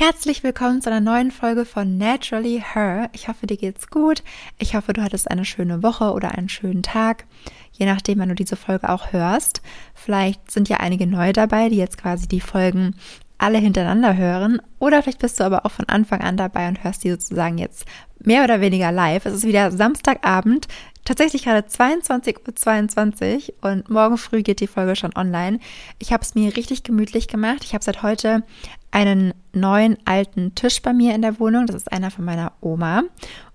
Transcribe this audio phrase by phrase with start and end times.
[0.00, 3.10] Herzlich willkommen zu einer neuen Folge von Naturally Her.
[3.12, 4.22] Ich hoffe, dir geht's gut.
[4.56, 7.24] Ich hoffe, du hattest eine schöne Woche oder einen schönen Tag,
[7.72, 9.60] je nachdem, wann du diese Folge auch hörst.
[9.94, 12.94] Vielleicht sind ja einige neue dabei, die jetzt quasi die Folgen
[13.38, 14.62] alle hintereinander hören.
[14.78, 17.84] Oder vielleicht bist du aber auch von Anfang an dabei und hörst die sozusagen jetzt
[18.20, 19.26] mehr oder weniger live.
[19.26, 20.68] Es ist wieder Samstagabend,
[21.08, 25.58] tatsächlich gerade 22.22 Uhr und morgen früh geht die Folge schon online.
[25.98, 27.64] Ich habe es mir richtig gemütlich gemacht.
[27.64, 28.42] Ich habe seit heute
[28.90, 31.66] einen neuen alten Tisch bei mir in der Wohnung.
[31.66, 33.04] Das ist einer von meiner Oma.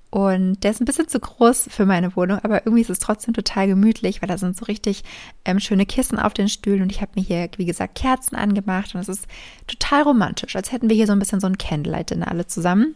[0.10, 3.34] Und der ist ein bisschen zu groß für meine Wohnung, aber irgendwie ist es trotzdem
[3.34, 5.04] total gemütlich, weil da sind so richtig
[5.44, 8.94] ähm, schöne Kissen auf den Stühlen und ich habe mir hier, wie gesagt, Kerzen angemacht
[8.94, 9.28] und es ist
[9.66, 12.94] total romantisch, als hätten wir hier so ein bisschen so ein Candlelight-Dinner alle zusammen.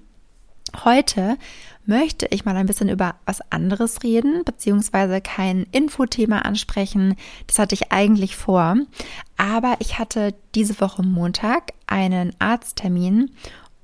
[0.84, 1.38] Heute
[1.86, 7.16] möchte ich mal ein bisschen über was anderes reden, beziehungsweise kein Infothema ansprechen.
[7.48, 8.76] Das hatte ich eigentlich vor.
[9.38, 13.32] Aber ich hatte diese Woche Montag einen Arzttermin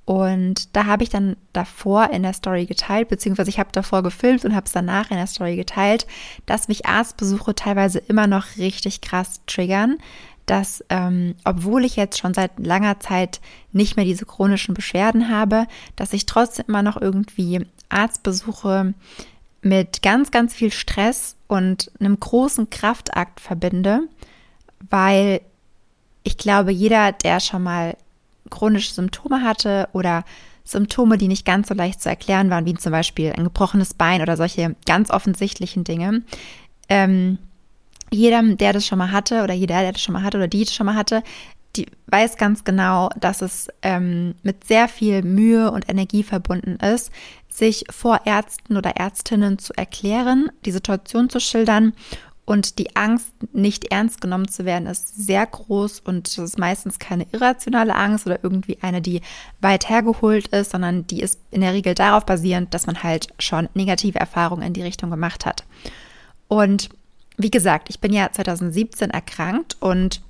[0.06, 4.44] und da habe ich dann davor in der Story geteilt, beziehungsweise ich habe davor gefilmt
[4.44, 6.08] und habe es danach in der Story geteilt,
[6.46, 9.98] dass mich Arztbesuche teilweise immer noch richtig krass triggern
[10.46, 13.40] dass ähm, obwohl ich jetzt schon seit langer Zeit
[13.72, 18.94] nicht mehr diese chronischen Beschwerden habe, dass ich trotzdem immer noch irgendwie Arztbesuche
[19.62, 24.02] mit ganz, ganz viel Stress und einem großen Kraftakt verbinde,
[24.90, 25.42] weil
[26.24, 27.96] ich glaube, jeder, der schon mal
[28.50, 30.26] chronische Symptome hatte oder
[30.66, 34.22] Symptome, die nicht ganz so leicht zu erklären waren, wie zum Beispiel ein gebrochenes Bein
[34.22, 36.24] oder solche ganz offensichtlichen Dinge,
[36.90, 37.38] ähm,
[38.14, 40.64] jeder, der das schon mal hatte oder jeder, der das schon mal hatte oder die
[40.64, 41.24] das schon mal hatte,
[41.76, 47.12] die weiß ganz genau, dass es ähm, mit sehr viel Mühe und Energie verbunden ist,
[47.50, 51.94] sich vor Ärzten oder Ärztinnen zu erklären, die Situation zu schildern
[52.46, 57.00] und die Angst, nicht ernst genommen zu werden, ist sehr groß und das ist meistens
[57.00, 59.22] keine irrationale Angst oder irgendwie eine, die
[59.62, 63.70] weit hergeholt ist, sondern die ist in der Regel darauf basierend, dass man halt schon
[63.74, 65.64] negative Erfahrungen in die Richtung gemacht hat.
[66.50, 66.90] Und
[67.38, 70.22] wie gesagt, ich bin ja 2017 erkrankt und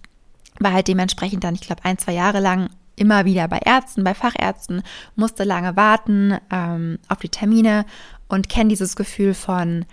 [0.59, 4.13] war halt dementsprechend dann, ich glaube, ein, zwei Jahre lang immer wieder bei Ärzten, bei
[4.13, 4.83] Fachärzten,
[5.15, 7.85] musste lange warten ähm, auf die Termine
[8.27, 9.85] und kenne dieses Gefühl von,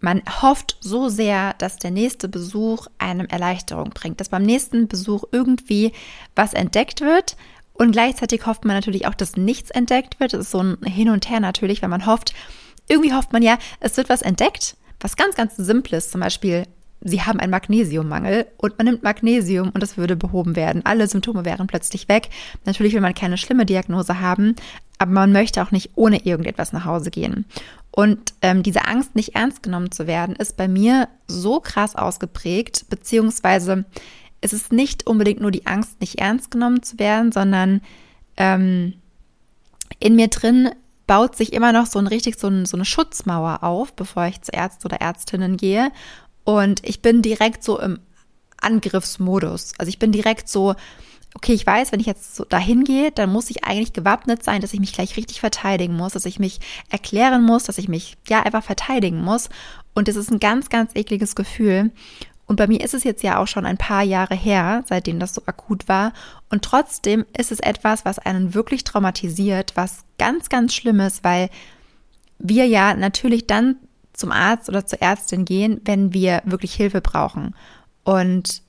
[0.00, 5.24] man hofft so sehr, dass der nächste Besuch einem Erleichterung bringt, dass beim nächsten Besuch
[5.32, 5.92] irgendwie
[6.36, 7.36] was entdeckt wird.
[7.74, 10.32] Und gleichzeitig hofft man natürlich auch, dass nichts entdeckt wird.
[10.32, 12.32] Das ist so ein Hin und Her natürlich, weil man hofft,
[12.88, 16.64] irgendwie hofft man ja, es wird was entdeckt was ganz, ganz Simples, zum Beispiel,
[17.00, 20.84] Sie haben einen Magnesiummangel und man nimmt Magnesium und das würde behoben werden.
[20.84, 22.28] Alle Symptome wären plötzlich weg.
[22.64, 24.56] Natürlich will man keine schlimme Diagnose haben,
[24.98, 27.44] aber man möchte auch nicht ohne irgendetwas nach Hause gehen.
[27.92, 32.86] Und ähm, diese Angst, nicht ernst genommen zu werden, ist bei mir so krass ausgeprägt,
[32.90, 33.84] beziehungsweise
[34.40, 37.80] es ist nicht unbedingt nur die Angst, nicht ernst genommen zu werden, sondern
[38.36, 38.94] ähm,
[40.00, 40.70] in mir drin
[41.08, 44.42] baut sich immer noch so ein richtig so, ein, so eine Schutzmauer auf, bevor ich
[44.42, 45.90] zu Ärzten oder Ärztinnen gehe.
[46.44, 47.98] Und ich bin direkt so im
[48.60, 49.72] Angriffsmodus.
[49.78, 50.74] Also ich bin direkt so,
[51.34, 54.60] okay, ich weiß, wenn ich jetzt so dahin gehe, dann muss ich eigentlich gewappnet sein,
[54.60, 56.60] dass ich mich gleich richtig verteidigen muss, dass ich mich
[56.90, 59.48] erklären muss, dass ich mich ja einfach verteidigen muss.
[59.94, 61.90] Und das ist ein ganz, ganz ekliges Gefühl.
[62.48, 65.34] Und bei mir ist es jetzt ja auch schon ein paar Jahre her, seitdem das
[65.34, 66.14] so akut war.
[66.48, 71.50] Und trotzdem ist es etwas, was einen wirklich traumatisiert, was ganz, ganz schlimm ist, weil
[72.38, 73.76] wir ja natürlich dann
[74.14, 77.54] zum Arzt oder zur Ärztin gehen, wenn wir wirklich Hilfe brauchen.
[78.02, 78.62] Und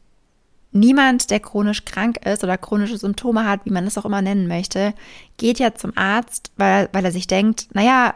[0.74, 4.50] niemand, der chronisch krank ist oder chronische Symptome hat, wie man es auch immer nennen
[4.50, 4.94] möchte,
[5.38, 8.14] geht ja zum Arzt, weil, weil er sich denkt, naja,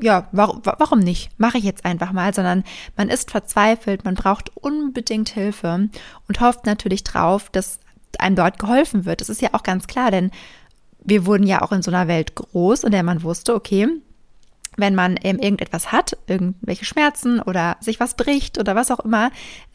[0.00, 1.30] ja, warum, warum nicht?
[1.38, 2.64] Mache ich jetzt einfach mal, sondern
[2.96, 5.88] man ist verzweifelt, man braucht unbedingt Hilfe
[6.28, 7.80] und hofft natürlich drauf, dass
[8.18, 9.20] einem dort geholfen wird.
[9.20, 10.30] Das ist ja auch ganz klar, denn
[11.00, 13.88] wir wurden ja auch in so einer Welt groß, in der man wusste, okay,
[14.76, 19.30] wenn man eben irgendetwas hat, irgendwelche Schmerzen oder sich was bricht oder was auch immer,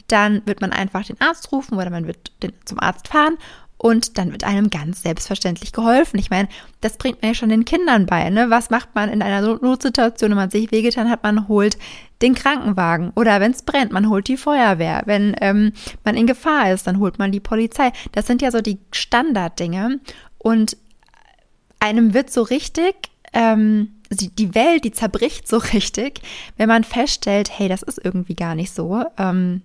[0.08, 3.36] dann wird man einfach den Arzt rufen oder man wird den, zum Arzt fahren
[3.84, 6.18] und dann wird einem ganz selbstverständlich geholfen.
[6.18, 6.48] Ich meine,
[6.80, 8.30] das bringt man ja schon den Kindern bei.
[8.30, 8.48] Ne?
[8.48, 11.22] Was macht man in einer Notsituation, wenn man sich wehgetan hat?
[11.22, 11.76] Man holt
[12.22, 15.02] den Krankenwagen oder wenn es brennt, man holt die Feuerwehr.
[15.04, 15.72] Wenn ähm,
[16.02, 17.92] man in Gefahr ist, dann holt man die Polizei.
[18.12, 20.00] Das sind ja so die Standarddinge
[20.38, 20.78] und
[21.78, 22.94] einem wird so richtig
[23.34, 26.22] ähm, die Welt, die zerbricht so richtig,
[26.56, 29.04] wenn man feststellt, hey, das ist irgendwie gar nicht so.
[29.18, 29.60] Ähm,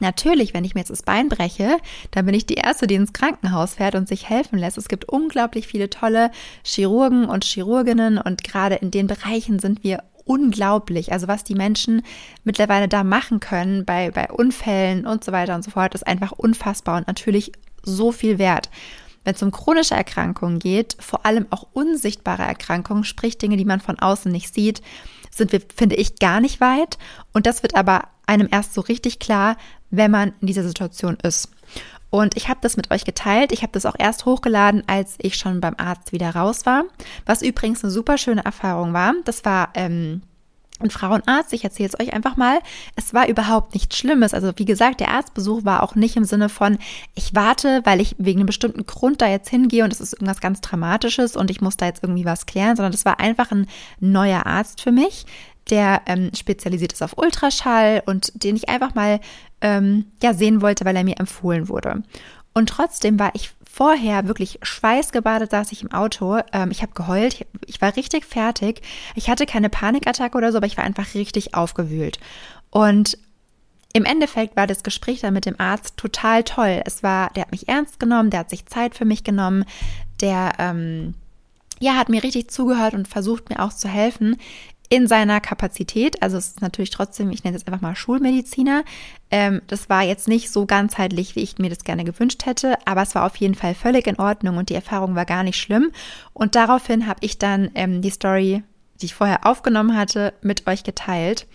[0.00, 1.78] Natürlich, wenn ich mir jetzt das Bein breche,
[2.10, 4.78] dann bin ich die Erste, die ins Krankenhaus fährt und sich helfen lässt.
[4.78, 6.30] Es gibt unglaublich viele tolle
[6.62, 11.10] Chirurgen und Chirurginnen und gerade in den Bereichen sind wir unglaublich.
[11.12, 12.02] Also was die Menschen
[12.44, 16.32] mittlerweile da machen können bei, bei Unfällen und so weiter und so fort, ist einfach
[16.32, 17.52] unfassbar und natürlich
[17.82, 18.68] so viel wert.
[19.24, 23.80] wenn es um chronische Erkrankungen geht, vor allem auch unsichtbare Erkrankungen, sprich Dinge, die man
[23.80, 24.80] von außen nicht sieht,
[25.30, 26.98] sind wir, finde ich, gar nicht weit.
[27.32, 29.56] Und das wird aber einem erst so richtig klar,
[29.90, 31.50] wenn man in dieser Situation ist.
[32.10, 33.52] Und ich habe das mit euch geteilt.
[33.52, 36.84] Ich habe das auch erst hochgeladen, als ich schon beim Arzt wieder raus war.
[37.26, 39.14] Was übrigens eine super schöne Erfahrung war.
[39.24, 40.22] Das war ähm,
[40.80, 41.52] ein Frauenarzt.
[41.52, 42.60] Ich erzähle es euch einfach mal.
[42.96, 44.34] Es war überhaupt nichts Schlimmes.
[44.34, 46.78] Also wie gesagt, der Arztbesuch war auch nicht im Sinne von,
[47.14, 50.40] ich warte, weil ich wegen einem bestimmten Grund da jetzt hingehe und es ist irgendwas
[50.40, 53.66] ganz Dramatisches und ich muss da jetzt irgendwie was klären, sondern das war einfach ein
[54.00, 55.26] neuer Arzt für mich,
[55.68, 59.20] der ähm, spezialisiert ist auf Ultraschall und den ich einfach mal
[59.60, 62.02] ähm, ja sehen wollte, weil er mir empfohlen wurde.
[62.54, 66.40] Und trotzdem war ich vorher wirklich schweißgebadet saß ich im Auto.
[66.52, 67.46] Ähm, ich habe geheult.
[67.66, 68.82] Ich, war richtig fertig.
[69.14, 72.18] Ich hatte keine Panikattacke oder so, aber ich war einfach richtig aufgewühlt.
[72.70, 73.16] Und
[73.92, 76.82] im Endeffekt war das Gespräch dann mit dem Arzt total toll.
[76.84, 79.64] Es war, der hat mich ernst genommen, der hat sich Zeit für mich genommen,
[80.20, 81.14] der ähm,
[81.78, 84.36] ja hat mir richtig zugehört und versucht mir auch zu helfen
[84.88, 86.22] in seiner Kapazität.
[86.22, 88.84] Also es ist natürlich trotzdem, ich nenne es einfach mal Schulmediziner.
[89.30, 93.02] Ähm, das war jetzt nicht so ganzheitlich, wie ich mir das gerne gewünscht hätte, aber
[93.02, 95.92] es war auf jeden Fall völlig in Ordnung und die Erfahrung war gar nicht schlimm.
[96.32, 98.62] Und daraufhin habe ich dann ähm, die Story,
[99.00, 101.46] die ich vorher aufgenommen hatte, mit euch geteilt.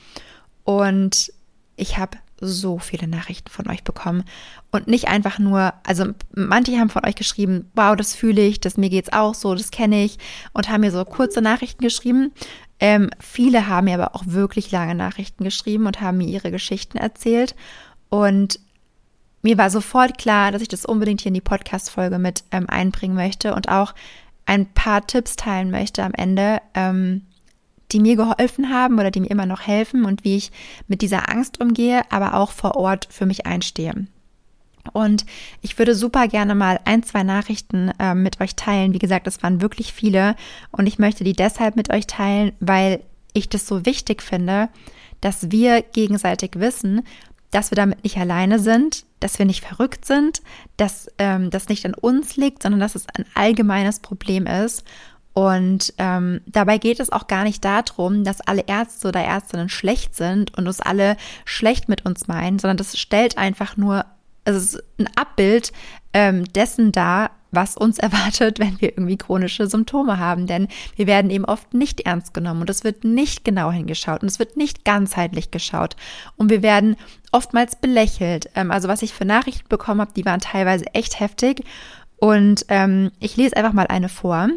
[0.64, 1.34] Und
[1.76, 4.24] ich habe so viele Nachrichten von euch bekommen
[4.72, 8.78] und nicht einfach nur, also manche haben von euch geschrieben, wow, das fühle ich, das
[8.78, 10.18] mir geht's auch so, das kenne ich
[10.52, 12.34] und haben mir so kurze Nachrichten geschrieben
[12.84, 16.98] ähm, viele haben mir aber auch wirklich lange Nachrichten geschrieben und haben mir ihre Geschichten
[16.98, 17.56] erzählt.
[18.10, 18.60] Und
[19.42, 23.16] mir war sofort klar, dass ich das unbedingt hier in die Podcast-Folge mit ähm, einbringen
[23.16, 23.96] möchte und auch
[24.46, 27.22] ein paar Tipps teilen möchte am Ende, ähm,
[27.94, 30.52] die mir geholfen haben oder die mir immer noch helfen und wie ich
[30.90, 34.08] mit dieser Angst umgehe, aber auch vor Ort für mich einstehe.
[34.92, 35.26] Und
[35.62, 38.94] ich würde super gerne mal ein, zwei Nachrichten äh, mit euch teilen.
[38.94, 40.36] Wie gesagt, es waren wirklich viele
[40.72, 43.02] und ich möchte die deshalb mit euch teilen, weil
[43.34, 44.70] ich das so wichtig finde,
[45.22, 47.04] dass wir gegenseitig wissen,
[47.52, 50.42] dass wir damit nicht alleine sind, dass wir nicht verrückt sind,
[50.76, 54.84] dass ähm, das nicht an uns liegt, sondern dass es ein allgemeines Problem ist.
[55.34, 60.16] Und ähm, dabei geht es auch gar nicht darum, dass alle Ärzte oder Ärztinnen schlecht
[60.16, 64.06] sind und uns alle schlecht mit uns meinen, sondern das stellt einfach nur
[64.46, 65.72] es ist ein Abbild
[66.14, 70.48] ähm, dessen da, was uns erwartet, wenn wir irgendwie chronische Symptome haben.
[70.48, 74.28] Denn wir werden eben oft nicht ernst genommen und es wird nicht genau hingeschaut und
[74.28, 75.96] es wird nicht ganzheitlich geschaut.
[76.36, 76.96] Und wir werden
[77.32, 78.50] oftmals belächelt.
[78.56, 81.64] Ähm, also was ich für Nachrichten bekommen habe, die waren teilweise echt heftig.
[82.18, 84.50] Und ähm, ich lese einfach mal eine vor.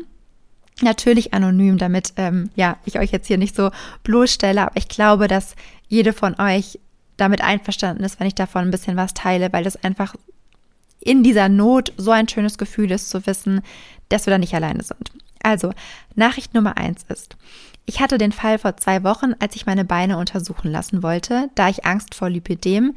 [0.82, 3.70] Natürlich anonym, damit ähm, ja ich euch jetzt hier nicht so
[4.02, 5.56] bloßstelle, aber ich glaube, dass
[5.88, 6.78] jede von euch
[7.16, 10.14] damit einverstanden ist, wenn ich davon ein bisschen was teile, weil das einfach
[11.00, 13.62] in dieser Not so ein schönes Gefühl ist, zu wissen,
[14.08, 15.12] dass wir da nicht alleine sind.
[15.42, 15.72] Also,
[16.14, 17.36] Nachricht Nummer eins ist,
[17.84, 21.68] ich hatte den Fall vor zwei Wochen, als ich meine Beine untersuchen lassen wollte, da
[21.68, 22.96] ich Angst vor Lipidem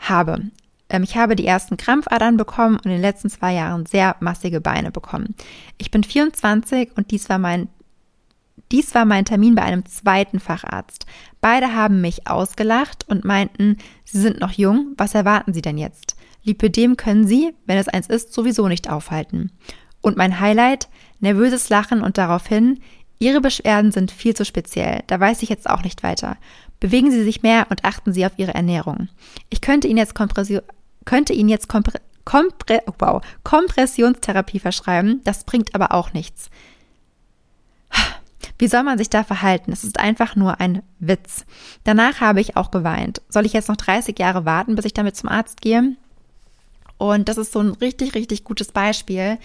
[0.00, 0.50] habe.
[0.88, 4.60] Ähm, ich habe die ersten Krampfadern bekommen und in den letzten zwei Jahren sehr massige
[4.60, 5.36] Beine bekommen.
[5.78, 7.68] Ich bin 24 und dies war mein
[8.72, 11.06] dies war mein Termin bei einem zweiten Facharzt.
[11.44, 13.76] Beide haben mich ausgelacht und meinten,
[14.06, 16.16] Sie sind noch jung, was erwarten Sie denn jetzt?
[16.42, 19.52] Lipödem können Sie, wenn es eins ist, sowieso nicht aufhalten.
[20.00, 20.88] Und mein Highlight,
[21.20, 22.80] nervöses Lachen und daraufhin,
[23.18, 26.38] Ihre Beschwerden sind viel zu speziell, da weiß ich jetzt auch nicht weiter.
[26.80, 29.08] Bewegen Sie sich mehr und achten Sie auf Ihre Ernährung.
[29.50, 30.62] Ich könnte Ihnen jetzt Kompression,
[31.04, 36.48] könnte Ihnen jetzt Kompre Kompre wow, Kompressionstherapie verschreiben, das bringt aber auch nichts.
[38.64, 39.72] Wie soll man sich da verhalten?
[39.72, 41.44] Es ist einfach nur ein Witz.
[41.84, 43.20] Danach habe ich auch geweint.
[43.28, 45.96] Soll ich jetzt noch 30 Jahre warten, bis ich damit zum Arzt gehe?
[46.96, 49.36] Und das ist so ein richtig, richtig gutes Beispiel,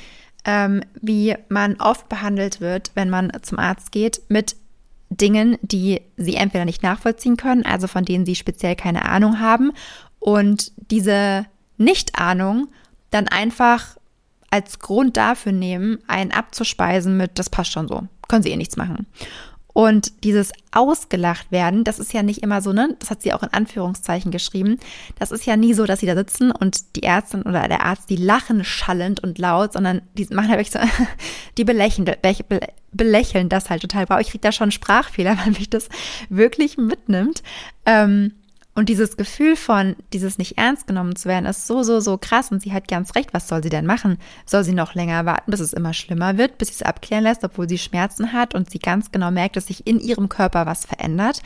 [0.45, 4.55] ähm, wie man oft behandelt wird, wenn man zum Arzt geht, mit
[5.09, 9.73] Dingen, die sie entweder nicht nachvollziehen können, also von denen sie speziell keine Ahnung haben,
[10.19, 11.45] und diese
[11.75, 12.69] Nicht-Ahnung
[13.11, 13.97] dann einfach
[14.49, 18.77] als Grund dafür nehmen, einen abzuspeisen mit, das passt schon so können sie eh nichts
[18.77, 19.05] machen.
[19.71, 22.97] Und dieses ausgelacht werden, das ist ja nicht immer so, ne?
[22.99, 24.77] Das hat sie auch in Anführungszeichen geschrieben.
[25.19, 28.09] Das ist ja nie so, dass sie da sitzen und die Ärztin oder der Arzt,
[28.09, 30.79] die lachen schallend und laut, sondern die machen halt wirklich so,
[31.57, 32.09] die belächeln,
[32.91, 34.09] belächeln das halt total.
[34.09, 35.87] Wow, ich kriege da schon Sprachfehler, weil mich das
[36.29, 37.43] wirklich mitnimmt.
[37.85, 38.33] Ähm,
[38.79, 42.49] Und dieses Gefühl von, dieses nicht ernst genommen zu werden, ist so, so, so krass.
[42.49, 43.33] Und sie hat ganz recht.
[43.33, 44.17] Was soll sie denn machen?
[44.45, 47.43] Soll sie noch länger warten, bis es immer schlimmer wird, bis sie es abklären lässt,
[47.43, 50.85] obwohl sie Schmerzen hat und sie ganz genau merkt, dass sich in ihrem Körper was
[50.85, 51.41] verändert?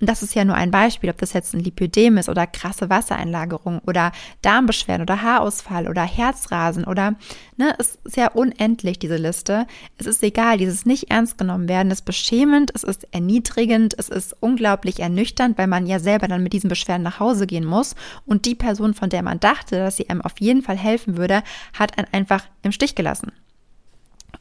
[0.00, 2.90] Und das ist ja nur ein Beispiel, ob das jetzt ein Lipödem ist oder krasse
[2.90, 4.12] Wassereinlagerung oder
[4.42, 7.14] Darmbeschwerden oder Haarausfall oder Herzrasen oder,
[7.56, 9.66] ne, es ist ja unendlich, diese Liste.
[9.96, 14.36] Es ist egal, dieses nicht ernst genommen werden ist beschämend, es ist erniedrigend, es ist
[14.40, 17.94] unglaublich ernüchternd, weil man ja selber dann mit diesen Beschwerden nach Hause gehen muss
[18.26, 21.42] und die Person, von der man dachte, dass sie einem auf jeden Fall helfen würde,
[21.72, 23.32] hat einen einfach im Stich gelassen.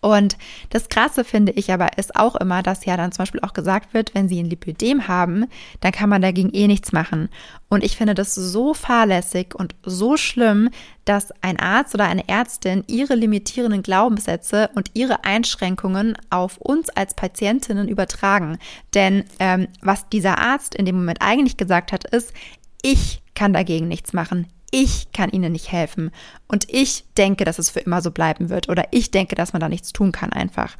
[0.06, 0.38] Und
[0.70, 3.96] das Krasse finde ich aber ist auch immer, dass ja dann zum Beispiel auch gesagt
[3.96, 5.48] wird, wenn sie ein Lipödem haben,
[5.82, 7.28] dann kann man dagegen eh nichts machen.
[7.70, 10.70] Und ich finde das so fahrlässig und so schlimm,
[11.06, 17.16] dass ein Arzt oder eine Ärztin ihre limitierenden Glaubenssätze und ihre Einschränkungen auf uns als
[17.16, 18.60] Patientinnen übertragen.
[18.94, 22.32] Denn ähm, was dieser Arzt in dem Moment eigentlich gesagt hat, ist,
[22.84, 24.46] ich kann dagegen nichts machen
[24.76, 26.12] ich kann ihnen nicht helfen.
[26.50, 28.68] Und ich denke, dass es für immer so bleiben wird.
[28.68, 30.76] Oder ich denke, dass man da nichts tun kann einfach.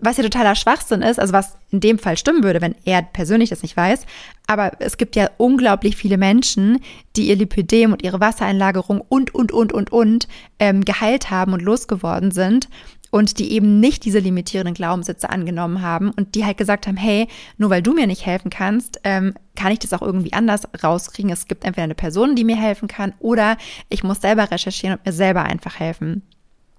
[0.00, 3.50] Was ja totaler Schwachsinn ist, also was in dem Fall stimmen würde, wenn er persönlich
[3.50, 4.04] das nicht weiß,
[4.48, 6.80] aber es gibt ja unglaublich viele Menschen,
[7.14, 11.62] die ihr Lipidem und ihre Wassereinlagerung und, und, und, und, und ähm, geheilt haben und
[11.62, 12.68] losgeworden sind
[13.10, 17.28] und die eben nicht diese limitierenden Glaubenssätze angenommen haben und die halt gesagt haben, hey,
[17.56, 21.30] nur weil du mir nicht helfen kannst, ähm, kann ich das auch irgendwie anders rauskriegen.
[21.30, 23.56] Es gibt entweder eine Person, die mir helfen kann oder
[23.88, 26.22] ich muss selber recherchieren und mir selber einfach helfen.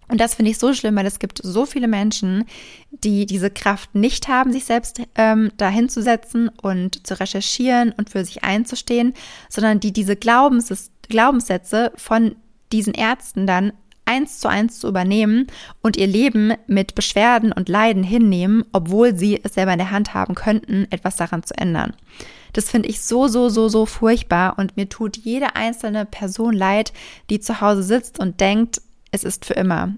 [0.10, 2.46] Und das finde ich so schlimm, weil es gibt so viele Menschen,
[2.92, 8.10] die diese Kraft nicht haben, sich selbst ähm, dahin zu setzen und zu recherchieren und
[8.10, 9.14] für sich einzustehen,
[9.50, 12.36] sondern die diese Glaubens Glaubenssätze von
[12.72, 13.74] diesen Ärzten dann
[14.08, 15.48] eins zu eins zu übernehmen
[15.82, 20.14] und ihr Leben mit Beschwerden und Leiden hinnehmen, obwohl sie es selber in der Hand
[20.14, 21.94] haben könnten, etwas daran zu ändern.
[22.54, 26.94] Das finde ich so, so, so, so furchtbar und mir tut jede einzelne Person leid,
[27.30, 29.94] die zu Hause sitzt und denkt, es ist für immer.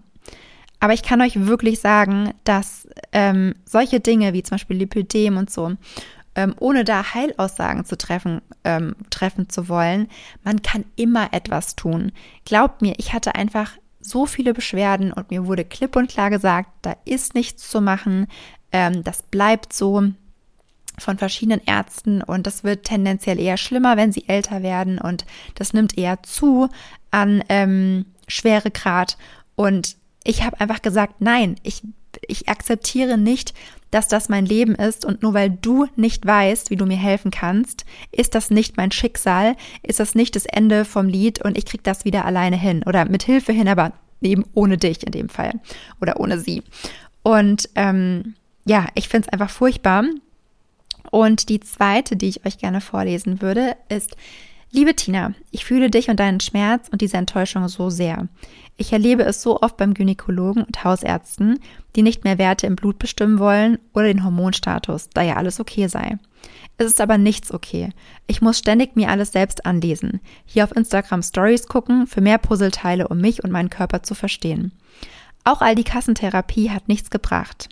[0.80, 5.50] Aber ich kann euch wirklich sagen, dass ähm, solche Dinge wie zum Beispiel Lipödem und
[5.50, 5.74] so,
[6.36, 10.08] ähm, ohne da Heilaussagen zu treffen, ähm, treffen zu wollen,
[10.44, 12.12] man kann immer etwas tun.
[12.46, 16.70] Glaubt mir, ich hatte einfach so viele Beschwerden und mir wurde klipp und klar gesagt,
[16.82, 18.28] da ist nichts zu machen,
[18.72, 20.04] ähm, das bleibt so
[20.98, 25.26] von verschiedenen Ärzten und das wird tendenziell eher schlimmer, wenn sie älter werden und
[25.56, 26.70] das nimmt eher zu
[27.12, 29.18] an ähm, Schweregrad.
[29.56, 31.84] Und ich habe einfach gesagt, nein, ich,
[32.28, 33.54] ich akzeptiere nicht,
[33.92, 37.32] dass das mein Leben ist und nur weil du nicht weißt, wie du mir helfen
[37.32, 41.66] kannst, ist das nicht mein Schicksal, ist das nicht das Ende vom Lied und ich
[41.66, 45.30] krieg das wieder alleine hin oder mit Hilfe hin, aber eben ohne dich in dem
[45.30, 45.54] Fall
[46.02, 46.64] oder ohne sie.
[47.24, 48.36] Und ähm,
[48.66, 50.04] ja, ich finde es einfach furchtbar.
[51.12, 54.16] Und die zweite, die ich euch gerne vorlesen würde, ist,
[54.72, 58.28] Liebe Tina, ich fühle dich und deinen Schmerz und diese Enttäuschung so sehr.
[58.80, 61.60] Ich erlebe es so oft beim Gynäkologen und Hausärzten,
[61.98, 65.88] die nicht mehr Werte im Blut bestimmen wollen oder den Hormonstatus, da ja alles okay
[65.88, 66.18] sei.
[66.78, 67.90] Es ist aber nichts okay.
[68.26, 73.10] Ich muss ständig mir alles selbst anlesen, hier auf Instagram Stories gucken, für mehr Puzzleteile,
[73.10, 74.72] um mich und meinen Körper zu verstehen.
[75.44, 77.68] Auch all die Kassentherapie hat nichts gebracht.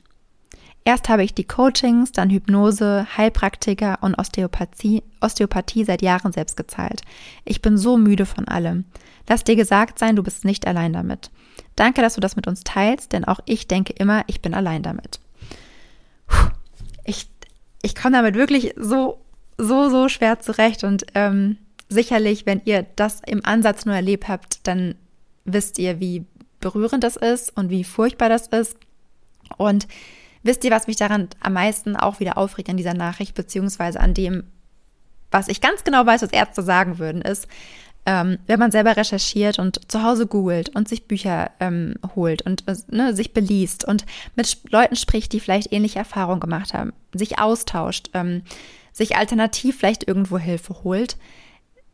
[0.87, 7.01] Erst habe ich die Coachings, dann Hypnose, Heilpraktiker und Osteopathie, Osteopathie seit Jahren selbst gezahlt.
[7.43, 8.85] Ich bin so müde von allem.
[9.27, 11.29] Lass dir gesagt sein, du bist nicht allein damit.
[11.75, 14.81] Danke, dass du das mit uns teilst, denn auch ich denke immer, ich bin allein
[14.81, 15.19] damit.
[17.03, 17.27] Ich,
[17.81, 19.19] ich komme damit wirklich so,
[19.57, 21.57] so, so schwer zurecht und ähm,
[21.89, 24.95] sicherlich, wenn ihr das im Ansatz nur erlebt habt, dann
[25.43, 26.23] wisst ihr, wie
[26.61, 28.77] berührend das ist und wie furchtbar das ist.
[29.57, 29.85] Und
[30.43, 34.13] Wisst ihr, was mich daran am meisten auch wieder aufregt an dieser Nachricht, beziehungsweise an
[34.13, 34.43] dem,
[35.31, 37.47] was ich ganz genau weiß, was Ärzte sagen würden, ist,
[38.07, 42.65] ähm, wenn man selber recherchiert und zu Hause googelt und sich Bücher ähm, holt und
[42.67, 47.37] äh, ne, sich beliest und mit Leuten spricht, die vielleicht ähnliche Erfahrungen gemacht haben, sich
[47.37, 48.43] austauscht, ähm,
[48.93, 51.17] sich alternativ vielleicht irgendwo Hilfe holt,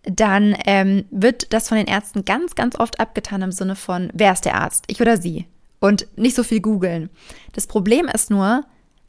[0.03, 4.33] dann ähm, wird das von den Ärzten ganz, ganz oft abgetan im Sinne von, wer
[4.33, 5.47] ist der Arzt, ich oder sie?
[5.83, 7.09] Und nicht so viel googeln.
[7.51, 8.63] Das Problem ist nur,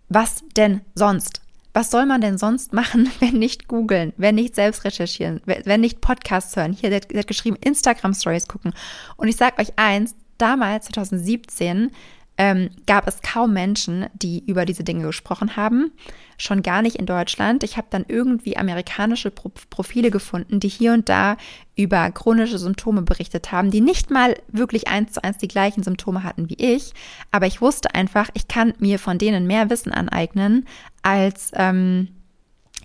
[0.09, 1.41] was denn sonst?
[1.73, 6.01] Was soll man denn sonst machen, wenn nicht googeln, wenn nicht selbst recherchieren, wenn nicht
[6.01, 6.73] Podcasts hören?
[6.73, 8.75] Hier, der, hat geschrieben, Instagram Stories gucken.
[9.17, 11.93] Und ich sag euch eins, damals, 2017,
[12.37, 15.93] ähm, gab es kaum Menschen, die über diese Dinge gesprochen haben.
[16.37, 17.63] Schon gar nicht in Deutschland.
[17.63, 21.37] Ich habe dann irgendwie amerikanische Pro Profile gefunden, die hier und da
[21.77, 26.25] über chronische Symptome berichtet haben, die nicht mal wirklich eins zu eins die gleichen Symptome
[26.25, 26.93] hatten wie ich.
[27.31, 30.67] Aber ich wusste einfach, ich kann mir von denen mehr Wissen aneignen
[31.03, 32.09] als ähm,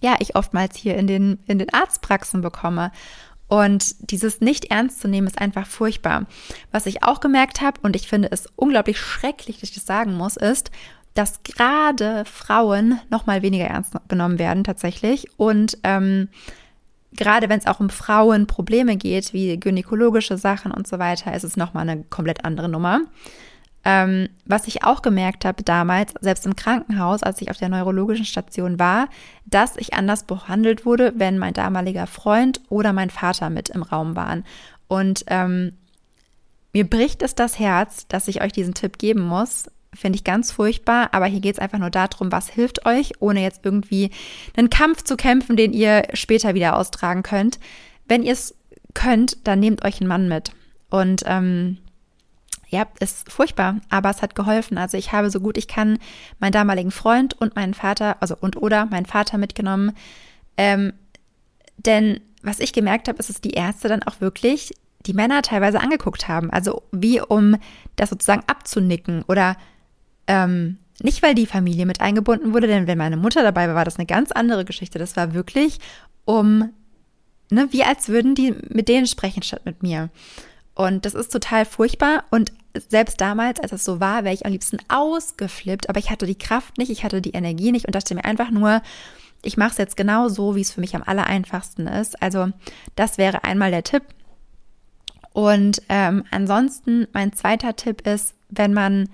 [0.02, 2.92] ja, ich oftmals hier in den, in den Arztpraxen bekomme.
[3.50, 6.28] Und dieses nicht ernst zu nehmen ist einfach furchtbar.
[6.72, 10.14] Was ich auch gemerkt habe, und ich finde es unglaublich schrecklich, dass ich das sagen
[10.14, 10.72] muss, ist,
[11.16, 15.28] dass gerade Frauen noch mal weniger ernst genommen werden tatsächlich.
[15.38, 16.30] Und ähm,
[17.14, 21.58] gerade wenn es auch um Frauenprobleme geht, wie gynäkologische Sachen und so weiter, ist es
[21.58, 23.02] noch mal eine komplett andere Nummer.
[23.86, 28.26] Ähm, was ich auch gemerkt habe damals, selbst im Krankenhaus, als ich auf der neurologischen
[28.26, 29.08] Station war,
[29.46, 34.16] dass ich anders behandelt wurde, wenn mein damaliger Freund oder mein Vater mit im Raum
[34.16, 34.44] waren.
[34.88, 35.74] Und ähm,
[36.74, 39.70] mir bricht es das Herz, dass ich euch diesen Tipp geben muss.
[39.94, 43.42] Finde ich ganz furchtbar, aber hier geht es einfach nur darum, was hilft euch, ohne
[43.42, 44.12] jetzt irgendwie
[44.56, 47.60] einen Kampf zu kämpfen, den ihr später wieder austragen könnt.
[48.08, 48.56] Wenn ihr es
[48.94, 50.52] könnt, dann nehmt euch einen Mann mit.
[50.90, 51.78] Und ähm,
[52.70, 54.78] ja, ist furchtbar, aber es hat geholfen.
[54.78, 55.98] Also ich habe so gut ich kann
[56.40, 59.94] meinen damaligen Freund und meinen Vater, also und oder meinen Vater mitgenommen.
[60.58, 60.94] Ähm,
[61.78, 64.74] denn was ich gemerkt habe, ist, dass die Ärzte dann auch wirklich
[65.06, 66.52] die Männer teilweise angeguckt haben.
[66.52, 67.56] Also wie um
[67.96, 69.56] das sozusagen abzunicken oder
[70.28, 73.86] ähm, nicht, weil die Familie mit eingebunden wurde, denn wenn meine Mutter dabei war, war
[73.86, 75.00] das eine ganz andere Geschichte.
[75.00, 75.80] Das war wirklich
[76.26, 76.70] um,
[77.50, 80.10] ne, wie als würden die mit denen sprechen statt mit mir.
[80.80, 82.24] Und das ist total furchtbar.
[82.30, 86.26] Und selbst damals, als es so war, wäre ich am liebsten ausgeflippt, aber ich hatte
[86.26, 88.82] die Kraft nicht, ich hatte die Energie nicht und dachte mir einfach nur,
[89.44, 92.22] ich mache es jetzt genau so, wie es für mich am aller einfachsten ist.
[92.22, 92.54] Also
[92.96, 94.04] das wäre einmal der Tipp.
[95.34, 99.10] Und ähm, ansonsten mein zweiter Tipp ist, wenn man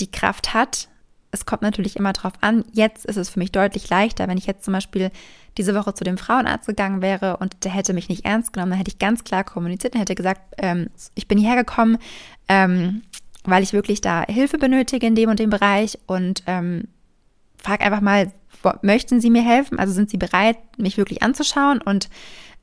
[0.00, 0.88] die Kraft hat,
[1.30, 2.62] es kommt natürlich immer drauf an.
[2.72, 5.10] Jetzt ist es für mich deutlich leichter, wenn ich jetzt zum Beispiel
[5.58, 8.78] diese Woche zu dem Frauenarzt gegangen wäre und der hätte mich nicht ernst genommen, dann
[8.78, 11.98] hätte ich ganz klar kommuniziert und hätte gesagt, ähm, ich bin hierher gekommen,
[12.48, 13.02] ähm,
[13.44, 16.88] weil ich wirklich da Hilfe benötige in dem und dem Bereich und ähm,
[17.58, 18.32] frag einfach mal,
[18.82, 19.78] möchten Sie mir helfen?
[19.78, 22.08] Also sind Sie bereit, mich wirklich anzuschauen und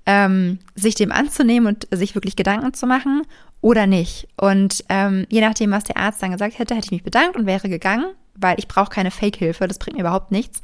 [0.05, 3.23] ähm, sich dem anzunehmen und sich wirklich Gedanken zu machen
[3.61, 4.27] oder nicht?
[4.37, 7.45] Und ähm, je nachdem, was der Arzt dann gesagt hätte, hätte ich mich bedankt und
[7.45, 10.61] wäre gegangen, weil ich brauche keine Fake-Hilfe, das bringt mir überhaupt nichts.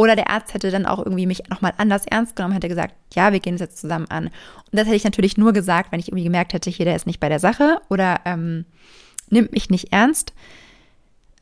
[0.00, 3.34] Oder der Arzt hätte dann auch irgendwie mich nochmal anders ernst genommen, hätte gesagt, ja,
[3.34, 4.28] wir gehen es jetzt zusammen an.
[4.28, 4.32] Und
[4.72, 7.20] das hätte ich natürlich nur gesagt, wenn ich irgendwie gemerkt hätte, hier, der ist nicht
[7.20, 8.64] bei der Sache oder ähm,
[9.28, 10.32] nimmt mich nicht ernst.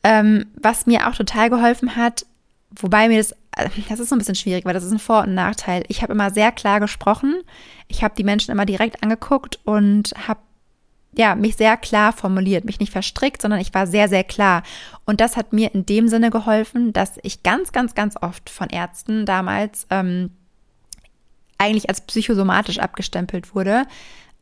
[0.03, 2.25] Ähm, was mir auch total geholfen hat,
[2.71, 5.23] wobei mir das, äh, das ist so ein bisschen schwierig, weil das ist ein Vor-
[5.23, 5.85] und Nachteil.
[5.87, 7.39] Ich habe immer sehr klar gesprochen.
[7.87, 10.41] Ich habe die Menschen immer direkt angeguckt und habe
[11.13, 14.63] ja, mich sehr klar formuliert, mich nicht verstrickt, sondern ich war sehr, sehr klar.
[15.05, 18.69] Und das hat mir in dem Sinne geholfen, dass ich ganz, ganz, ganz oft von
[18.69, 20.31] Ärzten damals ähm,
[21.57, 23.85] eigentlich als psychosomatisch abgestempelt wurde,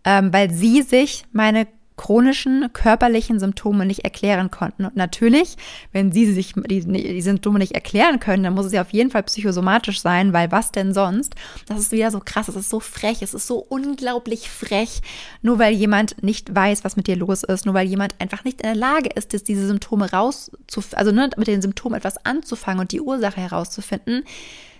[0.03, 4.85] ähm, weil sie sich meine chronischen körperlichen Symptome nicht erklären konnten.
[4.85, 5.57] Und natürlich,
[5.91, 9.09] wenn sie sich die, die, Symptome nicht erklären können, dann muss es ja auf jeden
[9.09, 11.33] Fall psychosomatisch sein, weil was denn sonst?
[11.67, 15.01] Das ist wieder so krass, es ist so frech, es ist so unglaublich frech,
[15.41, 18.61] nur weil jemand nicht weiß, was mit dir los ist, nur weil jemand einfach nicht
[18.61, 22.91] in der Lage ist, diese Symptome rauszufinden, also nur mit den Symptomen etwas anzufangen und
[22.91, 24.23] die Ursache herauszufinden,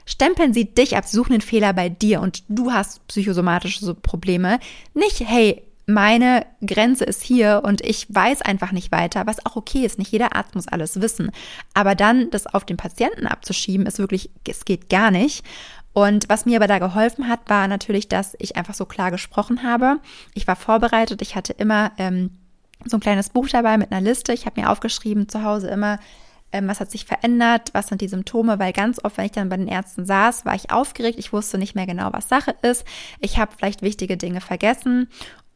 [0.05, 4.59] stempeln sie dich ab, suchen den Fehler bei dir und du hast psychosomatische Probleme.
[4.93, 9.85] Nicht, hey, meine Grenze ist hier und ich weiß einfach nicht weiter, was auch okay
[9.85, 9.97] ist.
[9.97, 11.31] Nicht jeder Arzt muss alles wissen.
[11.73, 15.45] Aber dann das auf den Patienten abzuschieben, ist wirklich, es geht gar nicht.
[15.93, 19.63] Und was mir aber da geholfen hat, war natürlich, dass ich einfach so klar gesprochen
[19.63, 19.99] habe.
[20.33, 22.31] Ich war vorbereitet, ich hatte immer ähm,
[22.83, 24.33] so ein kleines Buch dabei mit einer Liste.
[24.33, 25.99] Ich habe mir aufgeschrieben zu Hause immer,
[26.51, 29.47] ähm, was hat sich verändert, was sind die Symptome, weil ganz oft, wenn ich dann
[29.47, 32.83] bei den Ärzten saß, war ich aufgeregt, ich wusste nicht mehr genau, was Sache ist.
[33.21, 35.07] Ich habe vielleicht wichtige Dinge vergessen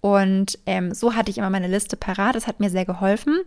[0.02, 2.34] und ähm, so hatte ich immer meine Liste parat.
[2.34, 3.40] Das hat mir sehr geholfen.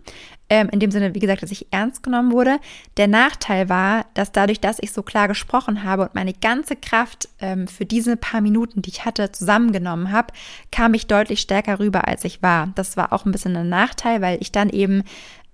[0.49, 2.59] Ähm, in dem Sinne, wie gesagt, dass ich ernst genommen wurde.
[2.95, 7.27] Der Nachteil war, dass dadurch, dass ich so klar gesprochen habe und meine ganze Kraft
[7.39, 10.31] ähm, für diese paar Minuten, die ich hatte, zusammengenommen habe,
[10.71, 12.69] kam ich deutlich stärker rüber, als ich war.
[12.75, 15.03] Das war auch ein bisschen ein Nachteil, weil ich dann eben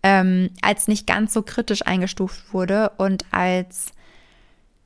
[0.03, 3.87] ähm, als nicht ganz so kritisch eingestuft wurde und als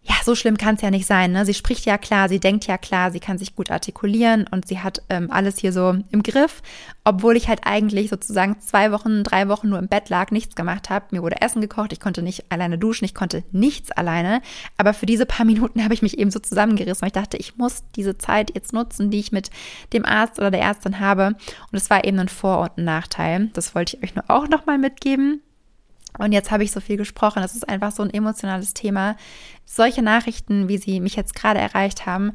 [0.07, 1.31] ja, so schlimm kann es ja nicht sein.
[1.31, 1.45] Ne?
[1.45, 4.79] Sie spricht ja klar, sie denkt ja klar, sie kann sich gut artikulieren und sie
[4.79, 6.61] hat ähm, alles hier so im Griff,
[7.03, 10.91] obwohl ich halt eigentlich sozusagen zwei Wochen, drei Wochen nur im Bett lag, nichts gemacht
[10.91, 11.05] habe.
[11.09, 14.41] Mir wurde Essen gekocht, ich konnte nicht alleine duschen, ich konnte nichts alleine.
[14.77, 17.57] Aber für diese paar Minuten habe ich mich eben so zusammengerissen, weil ich dachte, ich
[17.57, 19.49] muss diese Zeit jetzt nutzen, die ich mit
[19.91, 21.29] dem Arzt oder der Ärztin habe.
[21.71, 23.49] Und es war eben ein Vor- und ein Nachteil.
[23.53, 25.41] Das wollte ich euch nur auch nochmal mitgeben.
[26.17, 27.41] Und jetzt habe ich so viel gesprochen.
[27.41, 29.15] Das ist einfach so ein emotionales Thema.
[29.65, 32.34] Solche Nachrichten, wie sie mich jetzt gerade erreicht haben,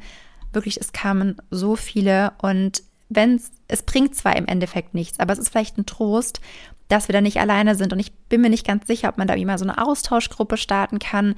[0.53, 2.33] wirklich, es kamen so viele.
[2.41, 6.41] Und wenn es bringt zwar im Endeffekt nichts, aber es ist vielleicht ein Trost,
[6.87, 7.93] dass wir da nicht alleine sind.
[7.93, 10.99] Und ich bin mir nicht ganz sicher, ob man da immer so eine Austauschgruppe starten
[10.99, 11.35] kann,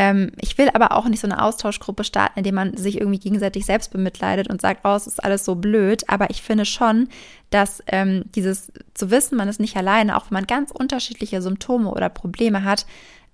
[0.00, 3.18] Ähm, ich will aber auch nicht so eine Austauschgruppe starten, in der man sich irgendwie
[3.18, 6.08] gegenseitig selbst bemitleidet und sagt, oh, es ist alles so blöd.
[6.08, 7.08] Aber ich finde schon,
[7.50, 11.90] dass ähm, dieses zu wissen, man ist nicht alleine, auch wenn man ganz unterschiedliche Symptome
[11.90, 12.86] oder Probleme hat,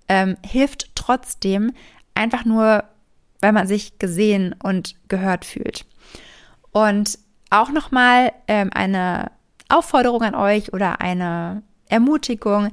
[0.08, 1.72] ähm, hilft trotzdem
[2.14, 2.84] einfach nur,
[3.42, 5.84] weil man sich gesehen und gehört fühlt.
[6.72, 7.18] Und
[7.50, 9.32] auch nochmal ähm, eine
[9.68, 12.70] Aufforderung an euch oder eine Ermutigung.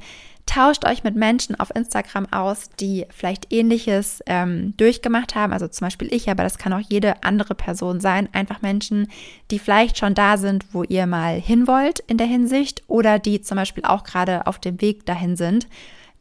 [0.54, 5.54] Tauscht euch mit Menschen auf Instagram aus, die vielleicht ähnliches ähm, durchgemacht haben.
[5.54, 8.28] Also zum Beispiel ich, aber das kann auch jede andere Person sein.
[8.34, 9.08] Einfach Menschen,
[9.50, 13.40] die vielleicht schon da sind, wo ihr mal hin wollt in der Hinsicht oder die
[13.40, 15.68] zum Beispiel auch gerade auf dem Weg dahin sind.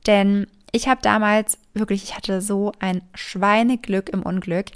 [0.06, 4.66] Denn ich habe damals wirklich, ich hatte so ein Schweineglück im Unglück.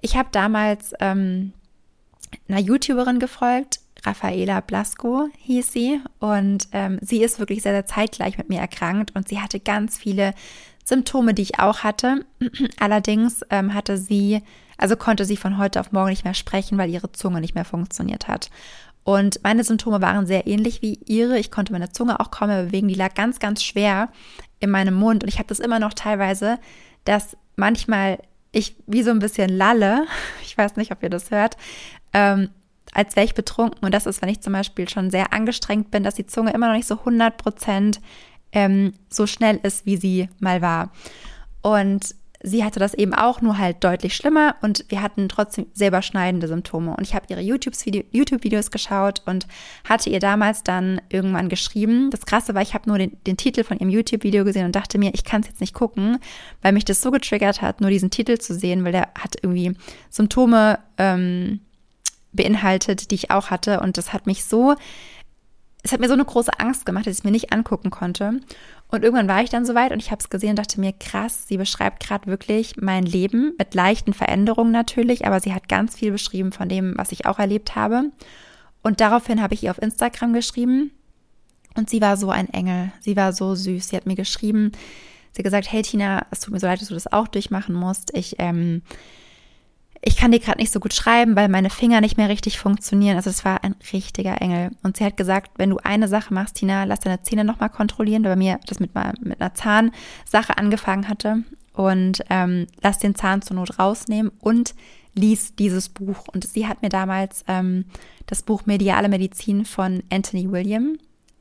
[0.00, 1.52] Ich habe damals ähm,
[2.48, 8.38] einer YouTuberin gefolgt, Raffaela Blasco hieß sie und ähm, sie ist wirklich sehr, sehr zeitgleich
[8.38, 10.34] mit mir erkrankt und sie hatte ganz viele
[10.84, 12.24] Symptome, die ich auch hatte.
[12.78, 14.42] Allerdings ähm, hatte sie,
[14.76, 17.64] also konnte sie von heute auf morgen nicht mehr sprechen, weil ihre Zunge nicht mehr
[17.64, 18.50] funktioniert hat.
[19.04, 21.38] Und meine Symptome waren sehr ähnlich wie ihre.
[21.38, 22.88] Ich konnte meine Zunge auch kaum mehr bewegen.
[22.88, 24.10] Die lag ganz, ganz schwer
[24.60, 25.22] in meinem Mund.
[25.22, 26.58] Und ich habe das immer noch teilweise,
[27.04, 28.18] dass manchmal
[28.52, 30.06] ich wie so ein bisschen lalle.
[30.42, 31.56] Ich weiß nicht, ob ihr das hört.
[32.12, 32.50] Ähm,
[32.92, 33.84] als wäre ich betrunken.
[33.84, 36.68] Und das ist, wenn ich zum Beispiel schon sehr angestrengt bin, dass die Zunge immer
[36.68, 38.00] noch nicht so 100 Prozent
[38.52, 40.90] ähm, so schnell ist, wie sie mal war.
[41.62, 45.88] Und sie hatte das eben auch, nur halt deutlich schlimmer und wir hatten trotzdem sehr
[45.88, 46.94] überschneidende Symptome.
[46.96, 49.46] Und ich habe ihre YouTube-Videos geschaut und
[49.88, 52.10] hatte ihr damals dann irgendwann geschrieben.
[52.10, 54.98] Das Krasse war, ich habe nur den, den, Titel von ihrem YouTube-Video gesehen und dachte
[54.98, 56.18] mir, ich kann es jetzt nicht gucken,
[56.62, 59.74] weil mich das so getriggert hat, nur diesen Titel zu sehen, weil der hat irgendwie
[60.10, 61.60] Symptome ähm,
[62.32, 63.80] beinhaltet, die ich auch hatte.
[63.80, 64.74] Und das hat mich so,
[65.82, 68.40] es hat mir so eine große Angst gemacht, dass ich es mir nicht angucken konnte.
[68.88, 71.46] Und irgendwann war ich dann soweit und ich habe es gesehen und dachte mir, krass,
[71.46, 76.10] sie beschreibt gerade wirklich mein Leben mit leichten Veränderungen natürlich, aber sie hat ganz viel
[76.10, 78.10] beschrieben von dem, was ich auch erlebt habe.
[78.82, 80.90] Und daraufhin habe ich ihr auf Instagram geschrieben
[81.74, 82.92] und sie war so ein Engel.
[83.00, 83.88] Sie war so süß.
[83.88, 84.72] Sie hat mir geschrieben,
[85.32, 87.74] sie hat gesagt, hey Tina, es tut mir so leid, dass du das auch durchmachen
[87.74, 88.16] musst.
[88.16, 88.82] Ich ähm,
[90.08, 93.16] ich kann dir gerade nicht so gut schreiben, weil meine Finger nicht mehr richtig funktionieren.
[93.16, 94.70] Also es war ein richtiger Engel.
[94.82, 98.24] Und sie hat gesagt, wenn du eine Sache machst, Tina, lass deine Zähne nochmal kontrollieren,
[98.24, 101.44] weil bei mir das mit, mit einer Zahnsache angefangen hatte.
[101.74, 104.74] Und ähm, lass den Zahn zur Not rausnehmen und
[105.14, 106.24] lies dieses Buch.
[106.32, 107.84] Und sie hat mir damals ähm,
[108.24, 110.96] das Buch Mediale Medizin von Anthony William,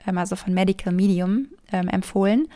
[0.06, 2.50] ähm, also von Medical Medium, ähm, empfohlen.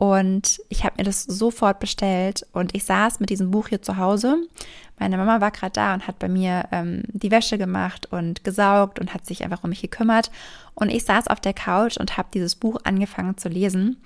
[0.00, 3.98] Und ich habe mir das sofort bestellt und ich saß mit diesem Buch hier zu
[3.98, 4.38] Hause.
[4.98, 8.98] Meine Mama war gerade da und hat bei mir ähm, die Wäsche gemacht und gesaugt
[8.98, 10.30] und hat sich einfach um mich gekümmert.
[10.72, 13.98] Und ich saß auf der Couch und habe dieses Buch angefangen zu lesen.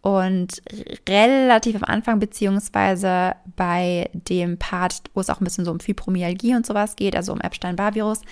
[0.00, 0.62] Und
[1.06, 6.54] relativ am Anfang, beziehungsweise bei dem Part, wo es auch ein bisschen so um Fibromyalgie
[6.54, 8.22] und sowas geht, also um Epstein-Barr-Virus,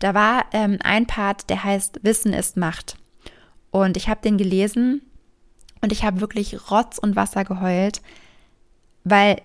[0.00, 2.96] da war ähm, ein Part, der heißt Wissen ist Macht.
[3.70, 5.02] Und ich habe den gelesen
[5.80, 8.02] und ich habe wirklich Rotz und Wasser geheult,
[9.04, 9.40] weil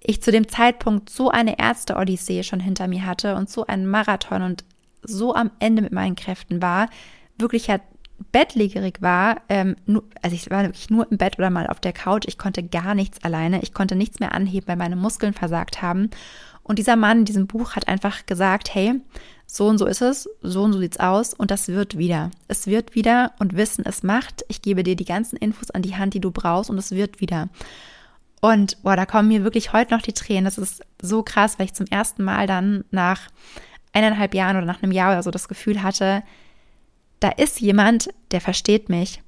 [0.00, 4.42] ich zu dem Zeitpunkt so eine Ärzte-Odyssee schon hinter mir hatte und so einen Marathon
[4.42, 4.64] und
[5.02, 6.88] so am Ende mit meinen Kräften war,
[7.38, 7.80] wirklich ja
[8.32, 11.92] bettlägerig war, ähm, nur, also ich war wirklich nur im Bett oder mal auf der
[11.92, 15.82] Couch, ich konnte gar nichts alleine, ich konnte nichts mehr anheben, weil meine Muskeln versagt
[15.82, 16.10] haben.
[16.62, 19.00] Und dieser Mann in diesem Buch hat einfach gesagt, hey,
[19.46, 22.30] so und so ist es, so und so sieht's aus und das wird wieder.
[22.48, 24.44] Es wird wieder und Wissen es macht.
[24.48, 27.20] Ich gebe dir die ganzen Infos an die Hand, die du brauchst und es wird
[27.20, 27.48] wieder.
[28.40, 30.44] Und boah, da kommen mir wirklich heute noch die Tränen.
[30.44, 33.20] Das ist so krass, weil ich zum ersten Mal dann nach
[33.92, 36.22] eineinhalb Jahren oder nach einem Jahr oder so das Gefühl hatte,
[37.20, 39.22] da ist jemand, der versteht mich.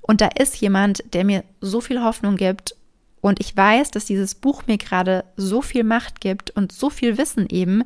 [0.00, 2.74] Und da ist jemand, der mir so viel Hoffnung gibt.
[3.20, 7.16] Und ich weiß, dass dieses Buch mir gerade so viel Macht gibt und so viel
[7.16, 7.84] Wissen eben,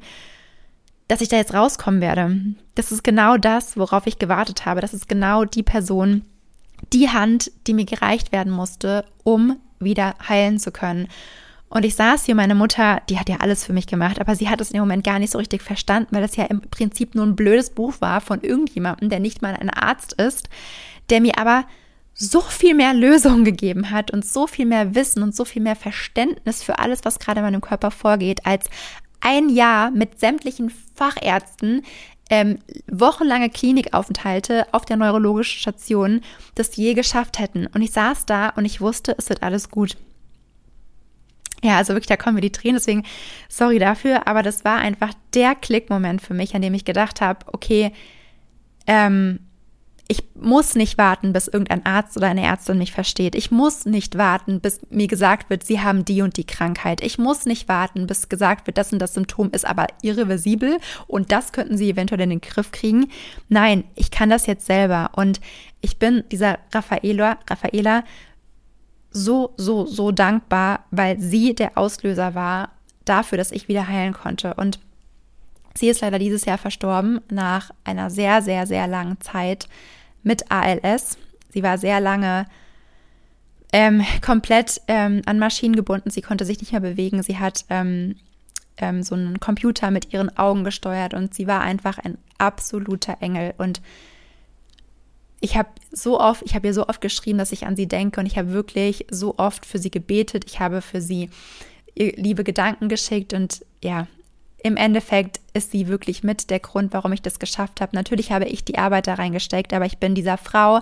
[1.13, 2.41] dass ich da jetzt rauskommen werde.
[2.75, 4.81] Das ist genau das, worauf ich gewartet habe.
[4.81, 6.25] Das ist genau die Person,
[6.91, 11.09] die Hand, die mir gereicht werden musste, um wieder heilen zu können.
[11.69, 14.49] Und ich saß hier, meine Mutter, die hat ja alles für mich gemacht, aber sie
[14.49, 17.15] hat es in dem Moment gar nicht so richtig verstanden, weil das ja im Prinzip
[17.15, 20.49] nur ein blödes Buch war von irgendjemandem, der nicht mal ein Arzt ist,
[21.11, 21.67] der mir aber
[22.15, 25.77] so viel mehr Lösungen gegeben hat und so viel mehr Wissen und so viel mehr
[25.77, 28.71] Verständnis für alles, was gerade in meinem Körper vorgeht, als
[29.23, 31.83] ein Jahr mit sämtlichen Fachärzten,
[32.29, 32.59] ähm,
[32.91, 36.21] wochenlange Klinikaufenthalte auf der neurologischen Station
[36.55, 37.67] das je geschafft hätten.
[37.69, 39.97] Und ich saß da und ich wusste, es wird alles gut.
[41.63, 43.05] Ja, also wirklich, da kommen mir die Tränen, deswegen
[43.49, 47.47] sorry dafür, aber das war einfach der Klickmoment für mich, an dem ich gedacht habe,
[47.53, 47.93] okay,
[48.87, 49.39] ähm,
[50.13, 53.35] Ich muss nicht warten, bis irgendein Arzt oder eine Ärztin mich versteht.
[53.35, 57.03] Ich muss nicht warten, bis mir gesagt wird, sie haben die und die Krankheit.
[57.03, 61.33] Ich muss nicht warten, bis gesagt wird, das und das Symptom ist aber irreversibel und
[61.33, 63.09] das könnten sie eventuell in den Griff kriegen.
[63.49, 65.41] Nein, ich kann das jetzt selber und
[65.81, 68.05] ich bin dieser Raffaela, Raffaela
[69.13, 72.69] so, so, so dankbar, weil sie der Auslöser war
[73.07, 74.53] dafür, dass ich wieder heilen konnte.
[74.53, 74.79] Und
[75.75, 79.69] sie ist leider dieses Jahr verstorben nach einer sehr, sehr, sehr langen Zeit
[80.23, 81.19] mit ALS.
[81.51, 82.47] Sie war sehr lange
[83.73, 86.11] ähm, komplett ähm, an Maschinen gebunden.
[86.11, 87.23] Sie konnte sich nicht mehr bewegen.
[87.23, 88.17] Sie hat ähm,
[88.79, 93.55] ähm so einen Computer mit ihren Augen gesteuert und sie war einfach ein absoluter Engel.
[93.59, 93.81] Und
[95.41, 98.21] ich habe so oft, ich habe ihr so oft geschrieben, dass ich an sie denke
[98.21, 100.45] und ich habe wirklich so oft für sie gebetet.
[100.47, 101.31] Ich habe für sie
[101.97, 104.07] liebe Gedanken geschickt und ja,
[104.63, 107.95] im Endeffekt ist sie wirklich mit der Grund, warum ich das geschafft habe.
[107.95, 110.81] Natürlich habe ich die Arbeit da reingesteckt, aber ich bin dieser Frau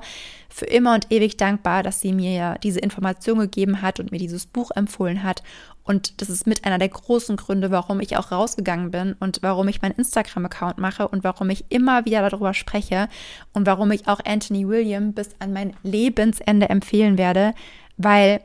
[0.49, 4.47] für immer und ewig dankbar, dass sie mir diese Information gegeben hat und mir dieses
[4.47, 5.43] Buch empfohlen hat.
[5.83, 9.67] Und das ist mit einer der großen Gründe, warum ich auch rausgegangen bin und warum
[9.69, 13.09] ich meinen Instagram-Account mache und warum ich immer wieder darüber spreche
[13.53, 17.55] und warum ich auch Anthony William bis an mein Lebensende empfehlen werde,
[17.97, 18.41] weil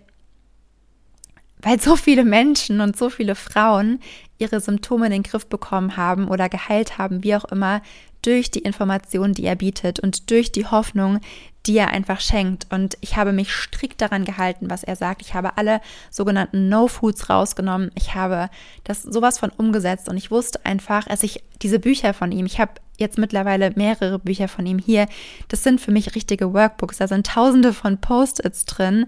[1.66, 4.00] weil so viele Menschen und so viele Frauen
[4.38, 7.82] ihre Symptome in den Griff bekommen haben oder geheilt haben, wie auch immer,
[8.22, 11.20] durch die Informationen, die er bietet und durch die Hoffnung,
[11.66, 12.68] die er einfach schenkt.
[12.72, 15.22] Und ich habe mich strikt daran gehalten, was er sagt.
[15.22, 17.90] Ich habe alle sogenannten No-Foods rausgenommen.
[17.96, 18.50] Ich habe
[18.84, 22.60] das sowas von umgesetzt und ich wusste einfach, als ich diese Bücher von ihm, ich
[22.60, 25.08] habe jetzt mittlerweile mehrere Bücher von ihm hier,
[25.48, 26.98] das sind für mich richtige Workbooks.
[26.98, 29.08] Da sind tausende von Post-its drin.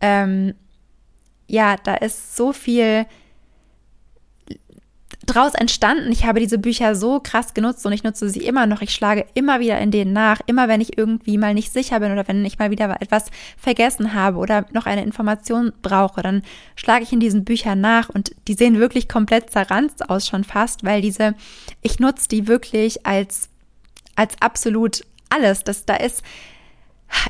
[0.00, 0.54] Ähm,
[1.46, 3.06] ja, da ist so viel
[5.26, 6.12] draus entstanden.
[6.12, 8.80] Ich habe diese Bücher so krass genutzt und ich nutze sie immer noch.
[8.80, 12.12] Ich schlage immer wieder in denen nach, immer wenn ich irgendwie mal nicht sicher bin
[12.12, 16.42] oder wenn ich mal wieder etwas vergessen habe oder noch eine Information brauche, dann
[16.76, 20.84] schlage ich in diesen Büchern nach und die sehen wirklich komplett zerranzt aus schon fast,
[20.84, 21.34] weil diese,
[21.82, 23.48] ich nutze die wirklich als,
[24.14, 25.64] als absolut alles.
[25.64, 26.22] Das, da ist,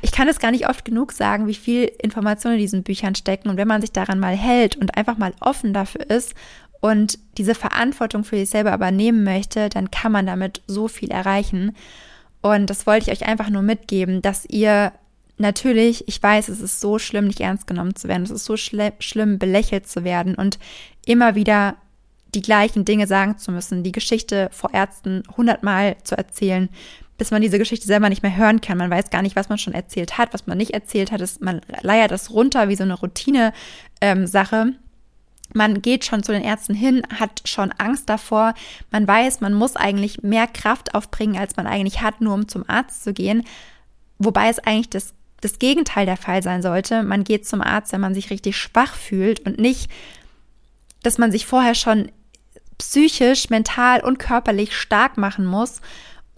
[0.02, 3.48] ich kann es gar nicht oft genug sagen, wie viel Information in diesen Büchern stecken.
[3.48, 6.34] Und wenn man sich daran mal hält und einfach mal offen dafür ist
[6.80, 11.74] und diese Verantwortung für sich selber übernehmen möchte, dann kann man damit so viel erreichen.
[12.42, 14.92] Und das wollte ich euch einfach nur mitgeben, dass ihr
[15.38, 18.56] natürlich, ich weiß, es ist so schlimm, nicht ernst genommen zu werden, es ist so
[18.56, 20.58] schl schlimm, belächelt zu werden und
[21.04, 21.76] immer wieder
[22.34, 26.68] die gleichen Dinge sagen zu müssen, die Geschichte vor Ärzten hundertmal zu erzählen,
[27.18, 28.78] bis man diese Geschichte selber nicht mehr hören kann.
[28.78, 31.22] Man weiß gar nicht, was man schon erzählt hat, was man nicht erzählt hat.
[31.40, 34.56] man leiert das runter wie so eine Routine-Sache.
[34.56, 34.76] Ähm,
[35.54, 38.54] man geht schon zu den Ärzten hin, hat schon Angst davor.
[38.90, 42.68] Man weiß, man muss eigentlich mehr Kraft aufbringen, als man eigentlich hat, nur um zum
[42.68, 43.44] Arzt zu gehen.
[44.18, 47.02] Wobei es eigentlich das, das Gegenteil der Fall sein sollte.
[47.02, 49.90] Man geht zum Arzt, wenn man sich richtig schwach fühlt und nicht,
[51.02, 52.10] dass man sich vorher schon
[52.78, 55.80] psychisch, mental und körperlich stark machen muss,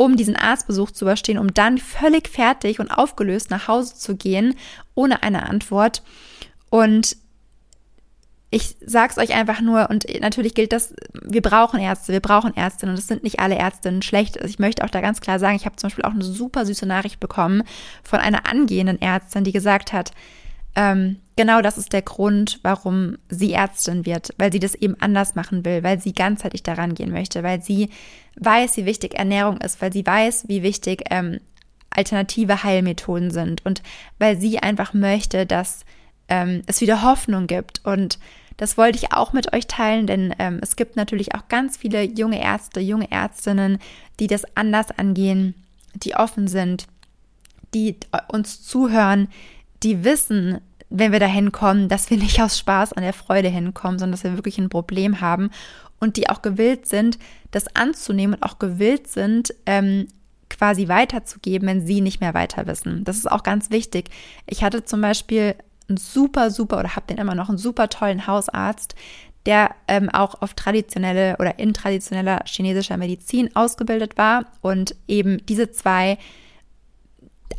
[0.00, 4.54] um diesen Arztbesuch zu überstehen, um dann völlig fertig und aufgelöst nach Hause zu gehen,
[4.94, 6.04] ohne eine Antwort.
[6.70, 7.16] Und
[8.50, 12.94] ich sag's euch einfach nur, und natürlich gilt das, wir brauchen Ärzte, wir brauchen Ärztinnen
[12.94, 14.40] und es sind nicht alle Ärztinnen schlecht.
[14.40, 16.64] Also ich möchte auch da ganz klar sagen, ich habe zum Beispiel auch eine super
[16.64, 17.64] süße Nachricht bekommen
[18.04, 20.12] von einer angehenden Ärztin, die gesagt hat,
[20.76, 25.36] ähm, genau das ist der Grund, warum sie Ärztin wird, weil sie das eben anders
[25.36, 27.90] machen will, weil sie ganzheitlich daran gehen möchte, weil sie
[28.40, 31.38] weiß, wie wichtig Ernährung ist, weil sie weiß, wie wichtig ähm,
[31.90, 33.84] alternative Heilmethoden sind und
[34.18, 35.84] weil sie einfach möchte, dass
[36.28, 37.84] ähm, es wieder Hoffnung gibt.
[37.84, 38.18] Und
[38.56, 42.02] das wollte ich auch mit euch teilen, denn ähm, es gibt natürlich auch ganz viele
[42.02, 43.78] junge Ärzte, junge Ärztinnen,
[44.18, 45.54] die das anders angehen,
[45.94, 46.88] die offen sind,
[47.74, 47.94] die
[48.26, 49.28] uns zuhören,
[49.84, 53.98] die wissen, wenn wir dahin kommen, dass wir nicht aus Spaß an der Freude hinkommen,
[53.98, 55.50] sondern dass wir wirklich ein Problem haben
[56.00, 57.18] und die auch gewillt sind,
[57.50, 60.08] das anzunehmen und auch gewillt sind, ähm,
[60.48, 63.04] quasi weiterzugeben, wenn sie nicht mehr weiter wissen.
[63.04, 64.10] Das ist auch ganz wichtig.
[64.46, 65.54] Ich hatte zum Beispiel
[65.88, 68.94] einen super, super oder habe den immer noch einen super tollen Hausarzt,
[69.46, 75.70] der ähm, auch auf traditionelle oder in traditioneller chinesischer Medizin ausgebildet war und eben diese
[75.70, 76.18] zwei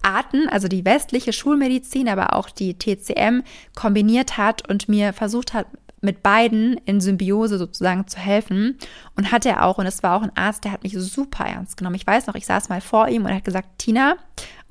[0.02, 3.42] Arten, also die westliche Schulmedizin, aber auch die TCM
[3.76, 5.68] kombiniert hat und mir versucht hat,
[6.02, 8.78] mit beiden in Symbiose sozusagen zu helfen.
[9.16, 11.78] Und hat er auch, und es war auch ein Arzt, der hat mich super ernst
[11.78, 11.96] genommen.
[11.96, 14.16] Ich weiß noch, ich saß mal vor ihm und hat gesagt, Tina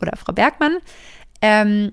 [0.01, 0.79] oder Frau Bergmann,
[1.43, 1.93] ähm,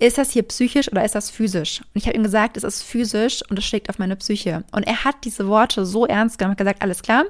[0.00, 1.80] ist das hier psychisch oder ist das physisch?
[1.80, 4.64] Und ich habe ihm gesagt, es ist physisch und es schlägt auf meine Psyche.
[4.72, 7.24] Und er hat diese Worte so ernst genommen, gesagt, alles klar,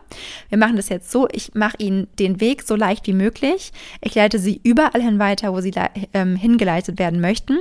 [0.49, 3.73] wir machen das jetzt so, ich mache ihnen den Weg so leicht wie möglich.
[4.01, 5.73] Ich leite sie überall hin weiter, wo sie
[6.15, 7.59] ähm, hingeleitet werden möchten.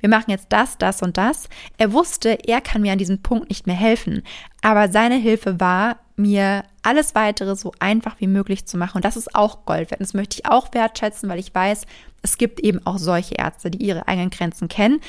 [0.00, 1.48] Wir machen jetzt das, das und das.
[1.78, 4.22] Er wusste, er kann mir an diesem Punkt nicht mehr helfen.
[4.62, 8.96] Aber seine Hilfe war, mir alles weitere so einfach wie möglich zu machen.
[8.96, 10.00] Und das ist auch Gold wert.
[10.00, 11.86] Das möchte ich auch wertschätzen, weil ich weiß,
[12.22, 15.00] es gibt eben auch solche Ärzte, die ihre eigenen Grenzen kennen,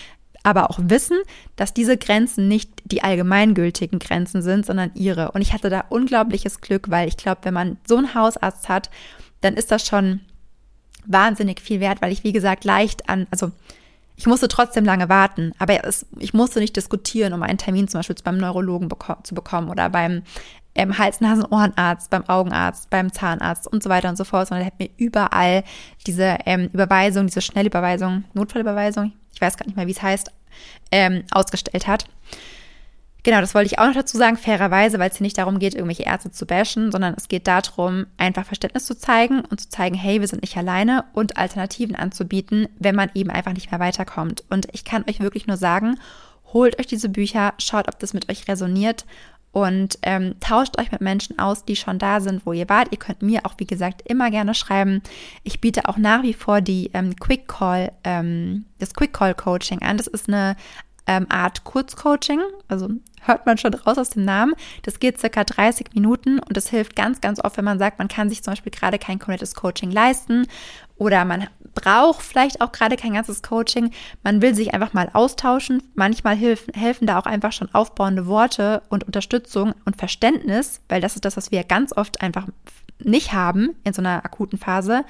[0.42, 1.18] aber auch wissen,
[1.56, 5.32] dass diese Grenzen nicht die allgemeingültigen Grenzen sind, sondern ihre.
[5.32, 8.90] Und ich hatte da unglaubliches Glück, weil ich glaube, wenn man so einen Hausarzt hat,
[9.42, 10.22] dann ist das schon
[11.06, 13.52] wahnsinnig viel wert, weil ich, wie gesagt, leicht an, also
[14.16, 18.00] ich musste trotzdem lange warten, aber es, ich musste nicht diskutieren, um einen Termin zum
[18.00, 20.24] Beispiel beim Neurologen beko zu bekommen oder beim
[20.76, 24.64] ähm, Hals-, Nasen-, Ohrenarzt, beim Augenarzt, beim Zahnarzt und so weiter und so fort, sondern
[24.64, 25.64] er hat mir überall
[26.06, 30.32] diese ähm, Überweisung, diese Schnellüberweisung, Notfallüberweisung, ich weiß gar nicht mehr, wie es heißt,
[30.92, 32.06] ähm, ausgestellt hat.
[33.24, 35.76] Genau, das wollte ich auch noch dazu sagen, fairerweise, weil es hier nicht darum geht,
[35.76, 39.96] irgendwelche Ärzte zu bashen, sondern es geht darum, einfach Verständnis zu zeigen und zu zeigen,
[39.96, 44.44] hey, wir sind nicht alleine und Alternativen anzubieten, wenn man eben einfach nicht mehr weiterkommt.
[44.50, 45.98] Und ich kann euch wirklich nur sagen,
[46.52, 49.06] holt euch diese Bücher, schaut, ob das mit euch resoniert
[49.54, 52.90] und ähm, tauscht euch mit Menschen aus, die schon da sind, wo ihr wart.
[52.92, 55.02] Ihr könnt mir auch, wie gesagt, immer gerne schreiben.
[55.44, 59.82] Ich biete auch nach wie vor die ähm, Quick Call, ähm, das Quick Call Coaching
[59.82, 59.96] an.
[59.96, 60.58] Das ist eine
[61.08, 62.90] ähm, Art Kurzcoaching, also
[63.26, 64.54] hört man schon raus aus dem Namen.
[64.84, 68.08] Das geht circa 30 Minuten und das hilft ganz, ganz oft, wenn man sagt, man
[68.08, 70.48] kann sich zum Beispiel gerade kein komplettes Coaching leisten
[70.98, 73.92] oder man braucht vielleicht auch gerade kein ganzes Coaching.
[74.24, 75.82] Man will sich einfach mal austauschen.
[75.96, 81.16] Manchmal helfen, helfen da auch einfach schon aufbauende Worte und Unterstützung und Verständnis, weil das
[81.16, 82.48] ist das, was wir ganz oft einfach
[83.00, 85.04] nicht haben in so einer akuten Phase.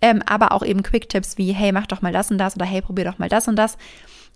[0.00, 2.82] Ähm, aber auch eben Quick-Tipps wie, hey, mach doch mal das und das oder hey,
[2.82, 3.76] probier doch mal das und das.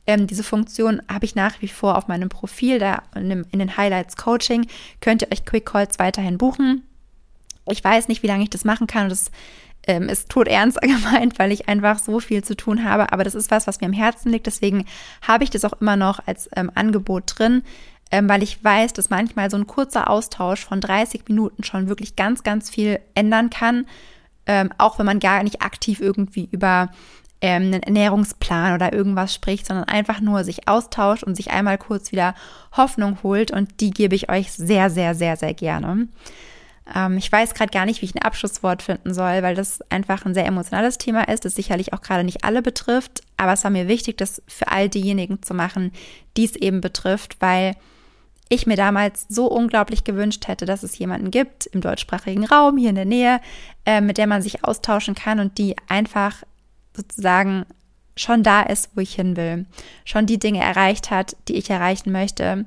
[0.09, 3.77] Ähm, diese Funktion habe ich nach wie vor auf meinem Profil, da in, in den
[3.77, 4.67] Highlights Coaching.
[5.03, 6.83] Könnt ihr euch Quick Calls weiterhin buchen.
[7.71, 9.11] Ich weiß nicht, wie lange ich das machen kann.
[9.11, 9.31] Das
[9.87, 13.13] ähm, ist tot ernst gemeint, weil ich einfach so viel zu tun habe.
[13.13, 14.47] Aber das ist was, was mir am Herzen liegt.
[14.47, 14.87] Deswegen
[15.21, 17.63] habe ich das auch immer noch als ähm, Angebot drin,
[18.11, 22.17] ähm, weil ich weiß, dass manchmal so ein kurzer Austausch von 30 Minuten schon wirklich
[22.17, 23.87] ganz, ganz viel ändern kann.
[24.47, 26.89] Ähm, auch wenn man gar nicht aktiv irgendwie über
[27.41, 32.13] ähm, einen Ernährungsplan oder irgendwas spricht, sondern einfach nur sich austauscht und sich einmal kurz
[32.13, 32.35] wieder
[32.77, 33.51] Hoffnung holt.
[33.51, 36.09] Und die gebe ich euch sehr, sehr, sehr, sehr gerne.
[36.95, 40.25] Ähm, ich weiß gerade gar nicht, wie ich ein Abschlusswort finden soll, weil das einfach
[40.25, 43.23] ein sehr emotionales Thema ist, das sicherlich auch gerade nicht alle betrifft.
[43.37, 45.93] Aber es war mir wichtig, das für all diejenigen zu machen,
[46.37, 47.75] die es eben betrifft, weil
[48.49, 52.89] ich mir damals so unglaublich gewünscht hätte, dass es jemanden gibt im deutschsprachigen Raum hier
[52.89, 53.41] in der Nähe,
[53.85, 56.43] äh, mit der man sich austauschen kann und die einfach
[56.99, 57.65] sozusagen
[58.17, 59.67] schon da ist, wo ich hin will,
[60.05, 62.67] schon die Dinge erreicht hat, die ich erreichen möchte.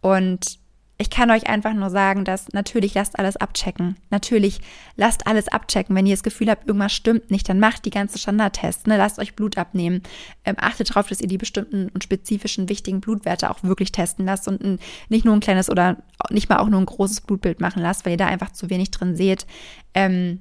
[0.00, 0.58] Und
[1.00, 3.96] ich kann euch einfach nur sagen, dass natürlich lasst alles abchecken.
[4.10, 4.60] Natürlich
[4.96, 5.94] lasst alles abchecken.
[5.94, 8.86] Wenn ihr das Gefühl habt, irgendwas stimmt nicht, dann macht die ganze Standardtests.
[8.86, 8.96] Ne?
[8.96, 10.02] Lasst euch Blut abnehmen.
[10.44, 14.48] Ähm, achtet darauf, dass ihr die bestimmten und spezifischen wichtigen Blutwerte auch wirklich testen lasst
[14.48, 15.98] und ein, nicht nur ein kleines oder
[16.30, 18.90] nicht mal auch nur ein großes Blutbild machen lasst, weil ihr da einfach zu wenig
[18.90, 19.46] drin seht.
[19.94, 20.40] Ähm,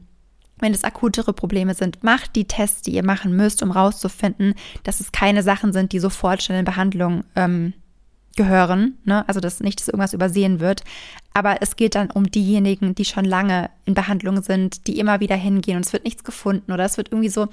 [0.60, 5.00] wenn es akutere Probleme sind, macht die Tests, die ihr machen müsst, um rauszufinden, dass
[5.00, 7.74] es keine Sachen sind, die sofort schnell in Behandlung ähm,
[8.38, 8.98] gehören.
[9.04, 9.28] Ne?
[9.28, 10.84] Also dass nicht, dass irgendwas übersehen wird.
[11.34, 15.36] Aber es geht dann um diejenigen, die schon lange in Behandlung sind, die immer wieder
[15.36, 17.48] hingehen und es wird nichts gefunden oder es wird irgendwie so,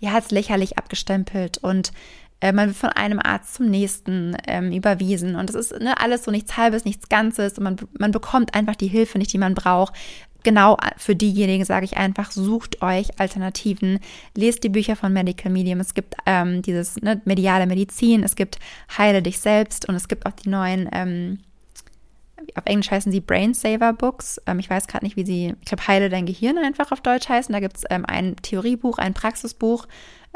[0.00, 1.92] ja, als lächerlich abgestempelt und
[2.40, 6.24] äh, man wird von einem Arzt zum nächsten ähm, überwiesen und es ist ne, alles
[6.24, 9.54] so nichts Halbes, nichts Ganzes und man, man bekommt einfach die Hilfe nicht, die man
[9.54, 9.94] braucht
[10.44, 13.98] genau für diejenigen sage ich einfach, sucht euch Alternativen,
[14.36, 15.80] lest die Bücher von Medical Medium.
[15.80, 18.58] Es gibt ähm, dieses ne, mediale Medizin, es gibt
[18.96, 21.40] Heile dich selbst und es gibt auch die neuen, ähm,
[22.54, 24.40] auf Englisch heißen sie Brain Saver Books.
[24.46, 27.28] Ähm, ich weiß gerade nicht, wie sie, ich glaube, Heile dein Gehirn einfach auf Deutsch
[27.28, 27.52] heißen.
[27.52, 29.86] Da gibt es ähm, ein Theoriebuch, ein Praxisbuch.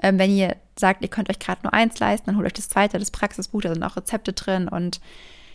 [0.02, 2.68] Ähm, wenn ihr sagt, ihr könnt euch gerade nur eins leisten, dann holt euch das
[2.68, 5.00] zweite, das Praxisbuch, da sind auch Rezepte drin und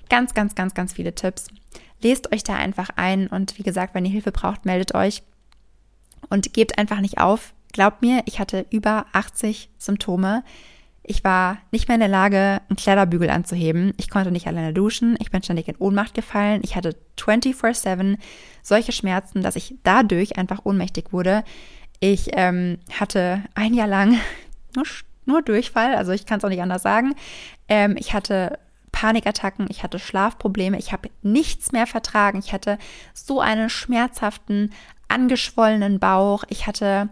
[0.10, 1.48] ganz, ganz, ganz, ganz viele Tipps.
[2.02, 5.24] Lest euch da einfach ein und wie gesagt, wenn ihr Hilfe braucht, meldet euch
[6.30, 7.54] und gebt einfach nicht auf.
[7.72, 10.44] Glaubt mir, ich hatte über 80 Symptome.
[11.02, 13.94] Ich war nicht mehr in der Lage, einen Kleiderbügel anzuheben.
[13.98, 15.18] Ich konnte nicht alleine duschen.
[15.20, 16.62] Ich bin ständig in Ohnmacht gefallen.
[16.64, 18.18] Ich hatte 24-7
[18.62, 21.44] solche Schmerzen, dass ich dadurch einfach ohnmächtig wurde.
[22.00, 24.18] Ich ähm, hatte ein Jahr lang
[24.76, 24.86] nur,
[25.26, 27.16] nur Durchfall, also ich kann es auch nicht anders sagen.
[27.68, 28.60] Ähm, ich hatte
[29.04, 32.40] Panikattacken, ich hatte Schlafprobleme, ich habe nichts mehr vertragen.
[32.40, 32.78] Ich hatte
[33.14, 34.72] so einen schmerzhaften,
[35.10, 37.10] angeschwollenen Bauch, ich hatte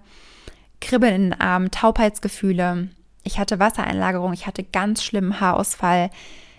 [0.80, 2.88] Kribbeln in den Armen, Taubheitsgefühle.
[3.24, 6.12] Ich hatte Wassereinlagerung, ich hatte ganz schlimmen Haarausfall,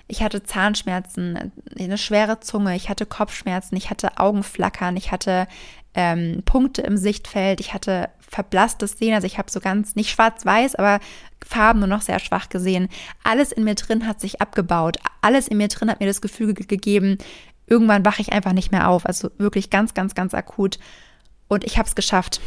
[0.07, 5.49] ich hatte Zahnschmerzen, eine schwere Zunge, ich hatte Kopfschmerzen, ich hatte Augenflackern, ich hatte
[5.95, 10.75] ähm, Punkte im Sichtfeld, ich hatte verblasstes Sehen, also ich habe so ganz, nicht schwarz-weiß,
[10.77, 11.01] aber
[11.45, 12.89] Farben nur noch sehr schwach gesehen.
[13.25, 14.97] Alles in mir drin hat sich abgebaut.
[15.21, 17.19] Alles in mir drin hat mir das Gefühl gegeben,
[17.67, 19.07] irgendwann wache ich einfach nicht mehr auf.
[19.07, 20.79] Also wirklich ganz, ganz, ganz akut.
[21.49, 22.41] Und ich habe es geschafft.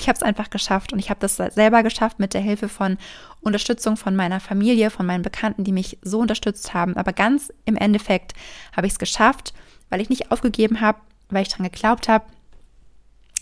[0.00, 0.92] Ich habe es einfach geschafft.
[0.92, 2.98] Und ich habe das selber geschafft mit der Hilfe von
[3.40, 6.96] Unterstützung von meiner Familie, von meinen Bekannten, die mich so unterstützt haben.
[6.96, 8.34] Aber ganz im Endeffekt
[8.76, 9.54] habe ich es geschafft,
[9.88, 10.98] weil ich nicht aufgegeben habe,
[11.30, 12.24] weil ich dran geglaubt habe,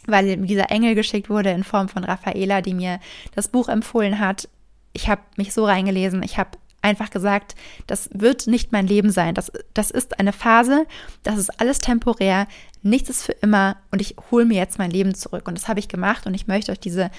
[0.09, 3.00] weil dieser Engel geschickt wurde in Form von Raffaela, die mir
[3.34, 4.48] das Buch empfohlen hat.
[4.92, 6.50] Ich habe mich so reingelesen, ich habe
[6.82, 7.54] einfach gesagt,
[7.86, 9.34] das wird nicht mein Leben sein.
[9.34, 10.86] Das, das ist eine Phase,
[11.22, 12.46] das ist alles temporär,
[12.82, 15.48] nichts ist für immer und ich hole mir jetzt mein Leben zurück.
[15.48, 17.11] Und das habe ich gemacht und ich möchte euch diese,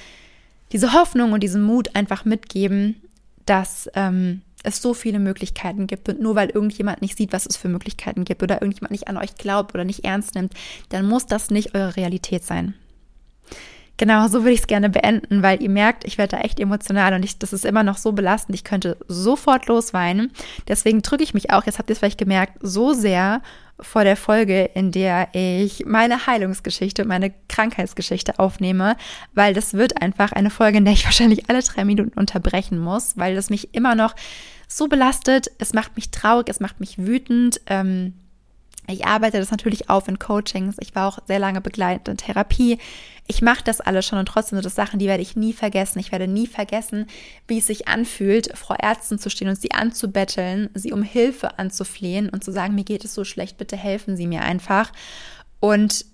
[0.71, 3.01] diese Hoffnung und diesen Mut einfach mitgeben,
[3.45, 7.57] dass ähm, es so viele Möglichkeiten gibt und nur weil irgendjemand nicht sieht, was es
[7.57, 10.53] für Möglichkeiten gibt oder irgendjemand nicht an euch glaubt oder nicht ernst nimmt,
[10.89, 12.73] dann muss das nicht eure Realität sein.
[13.99, 17.13] Genau, so würde ich es gerne beenden, weil ihr merkt, ich werde da echt emotional
[17.13, 18.55] und ich, das ist immer noch so belastend.
[18.55, 20.31] Ich könnte sofort losweinen.
[20.69, 23.41] Deswegen drücke ich mich auch, jetzt habt ihr es vielleicht gemerkt, so sehr
[23.77, 28.95] vor der Folge, in der ich meine Heilungsgeschichte, meine Krankheitsgeschichte aufnehme,
[29.33, 33.17] weil das wird einfach eine Folge, in der ich wahrscheinlich alle drei Minuten unterbrechen muss,
[33.17, 34.15] weil das mich immer noch
[34.69, 35.51] so belastet.
[35.57, 37.59] Es macht mich traurig, es macht mich wütend.
[37.65, 38.13] Ähm,
[38.89, 40.77] ich arbeite das natürlich auf in Coachings.
[40.79, 42.77] Ich war auch sehr lange begleitend in Therapie.
[43.27, 45.99] Ich mache das alles schon und trotzdem sind das Sachen, die werde ich nie vergessen.
[45.99, 47.05] Ich werde nie vergessen,
[47.47, 52.29] wie es sich anfühlt, vor Ärzten zu stehen und sie anzubetteln, sie um Hilfe anzuflehen
[52.29, 54.91] und zu sagen, mir geht es so schlecht, bitte helfen Sie mir einfach.
[55.59, 56.05] Und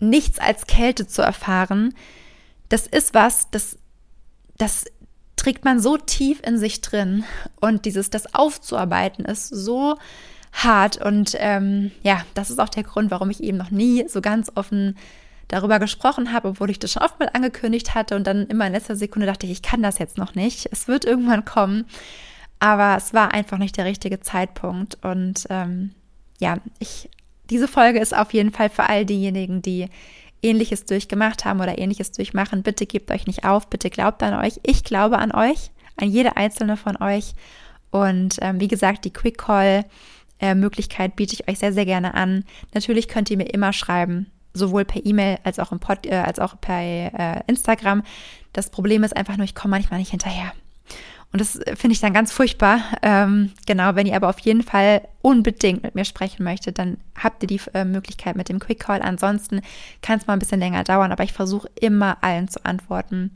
[0.00, 1.94] nichts als Kälte zu erfahren,
[2.68, 3.78] das ist was, das,
[4.58, 4.86] das
[5.36, 7.24] trägt man so tief in sich drin.
[7.60, 9.96] Und dieses, das aufzuarbeiten ist so
[10.54, 10.96] hart.
[11.04, 14.50] Und ähm, ja, das ist auch der Grund, warum ich eben noch nie so ganz
[14.54, 14.96] offen
[15.48, 18.72] darüber gesprochen habe, obwohl ich das schon oft mal angekündigt hatte und dann immer in
[18.72, 20.68] letzter Sekunde dachte ich, ich kann das jetzt noch nicht.
[20.72, 21.84] Es wird irgendwann kommen.
[22.60, 24.96] Aber es war einfach nicht der richtige Zeitpunkt.
[25.02, 25.90] Und ähm,
[26.40, 27.10] ja, ich,
[27.50, 29.88] diese Folge ist auf jeden Fall für all diejenigen, die
[30.42, 32.62] Ähnliches durchgemacht haben oder Ähnliches durchmachen.
[32.62, 34.60] Bitte gebt euch nicht auf, bitte glaubt an euch.
[34.62, 37.34] Ich glaube an euch, an jede einzelne von euch.
[37.90, 39.84] Und ähm, wie gesagt, die Quick Call
[40.40, 42.44] äh, Möglichkeit biete ich euch sehr, sehr gerne an.
[42.72, 46.38] Natürlich könnt ihr mir immer schreiben, sowohl per E-Mail als auch im Pod, äh, als
[46.38, 48.02] auch per äh, Instagram.
[48.52, 50.52] Das Problem ist einfach nur, ich komme manchmal nicht hinterher.
[51.34, 52.78] Und das finde ich dann ganz furchtbar.
[53.02, 57.42] Ähm, genau, wenn ihr aber auf jeden Fall unbedingt mit mir sprechen möchtet, dann habt
[57.42, 59.02] ihr die äh, Möglichkeit mit dem Quick Call.
[59.02, 59.60] Ansonsten
[60.00, 63.32] kann es mal ein bisschen länger dauern, aber ich versuche immer allen zu antworten.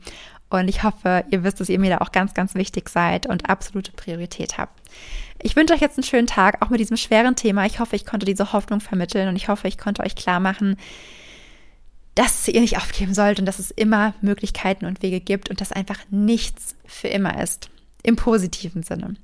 [0.49, 3.49] Und ich hoffe, ihr wisst, dass ihr mir da auch ganz, ganz wichtig seid und
[3.49, 4.81] absolute Priorität habt.
[5.41, 7.65] Ich wünsche euch jetzt einen schönen Tag, auch mit diesem schweren Thema.
[7.65, 10.75] Ich hoffe, ich konnte diese Hoffnung vermitteln und ich hoffe, ich konnte euch klar machen,
[12.15, 15.71] dass ihr nicht aufgeben sollt und dass es immer Möglichkeiten und Wege gibt und dass
[15.71, 17.69] einfach nichts für immer ist.
[18.03, 19.15] Im positiven Sinne.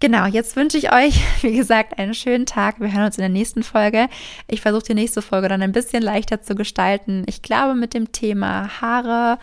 [0.00, 2.80] Genau, jetzt wünsche ich euch, wie gesagt, einen schönen Tag.
[2.80, 4.08] Wir hören uns in der nächsten Folge.
[4.48, 7.24] Ich versuche die nächste Folge dann ein bisschen leichter zu gestalten.
[7.26, 9.38] Ich glaube, mit dem Thema Haare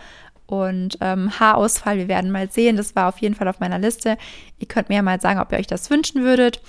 [0.48, 1.98] und ähm, Haarausfall.
[1.98, 2.76] Wir werden mal sehen.
[2.76, 4.16] Das war auf jeden Fall auf meiner Liste.
[4.58, 6.60] Ihr könnt mir ja mal sagen, ob ihr euch das wünschen würdet.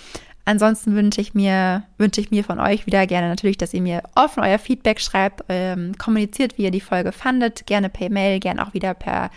[0.49, 4.01] Ansonsten wünsche ich mir, wünsche ich mir von euch wieder gerne natürlich, dass ihr mir
[4.15, 8.65] offen euer Feedback schreibt, ähm, kommuniziert, wie ihr die Folge fandet, gerne per Mail, gerne
[8.65, 9.29] auch wieder per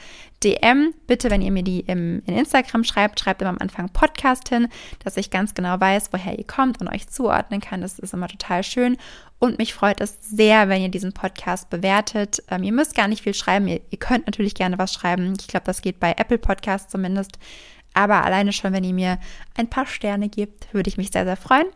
[0.43, 0.95] DM.
[1.07, 4.69] Bitte, wenn ihr mir die im, in Instagram schreibt, schreibt immer am Anfang Podcast hin,
[5.05, 7.83] dass ich ganz genau weiß, woher ihr kommt und euch zuordnen kann.
[7.83, 8.97] Das ist immer total schön.
[9.39, 12.43] Und mich freut es sehr, wenn ihr diesen Podcast bewertet.
[12.51, 13.69] Ähm, ihr müsst gar nicht viel schreiben.
[13.69, 15.35] Ihr, ihr könnt natürlich gerne was schreiben.
[15.39, 17.39] Ich glaube, das geht bei Apple Podcasts zumindest.
[17.95, 19.19] Aber alleine schon, wenn ihr mir
[19.55, 21.67] ein paar Sterne gebt, würde ich mich sehr, sehr freuen.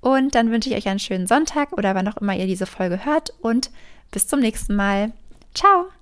[0.00, 3.04] Und dann wünsche ich euch einen schönen Sonntag oder wann auch immer ihr diese Folge
[3.04, 3.34] hört.
[3.40, 3.70] Und
[4.10, 5.12] bis zum nächsten Mal.
[5.54, 5.99] Ciao!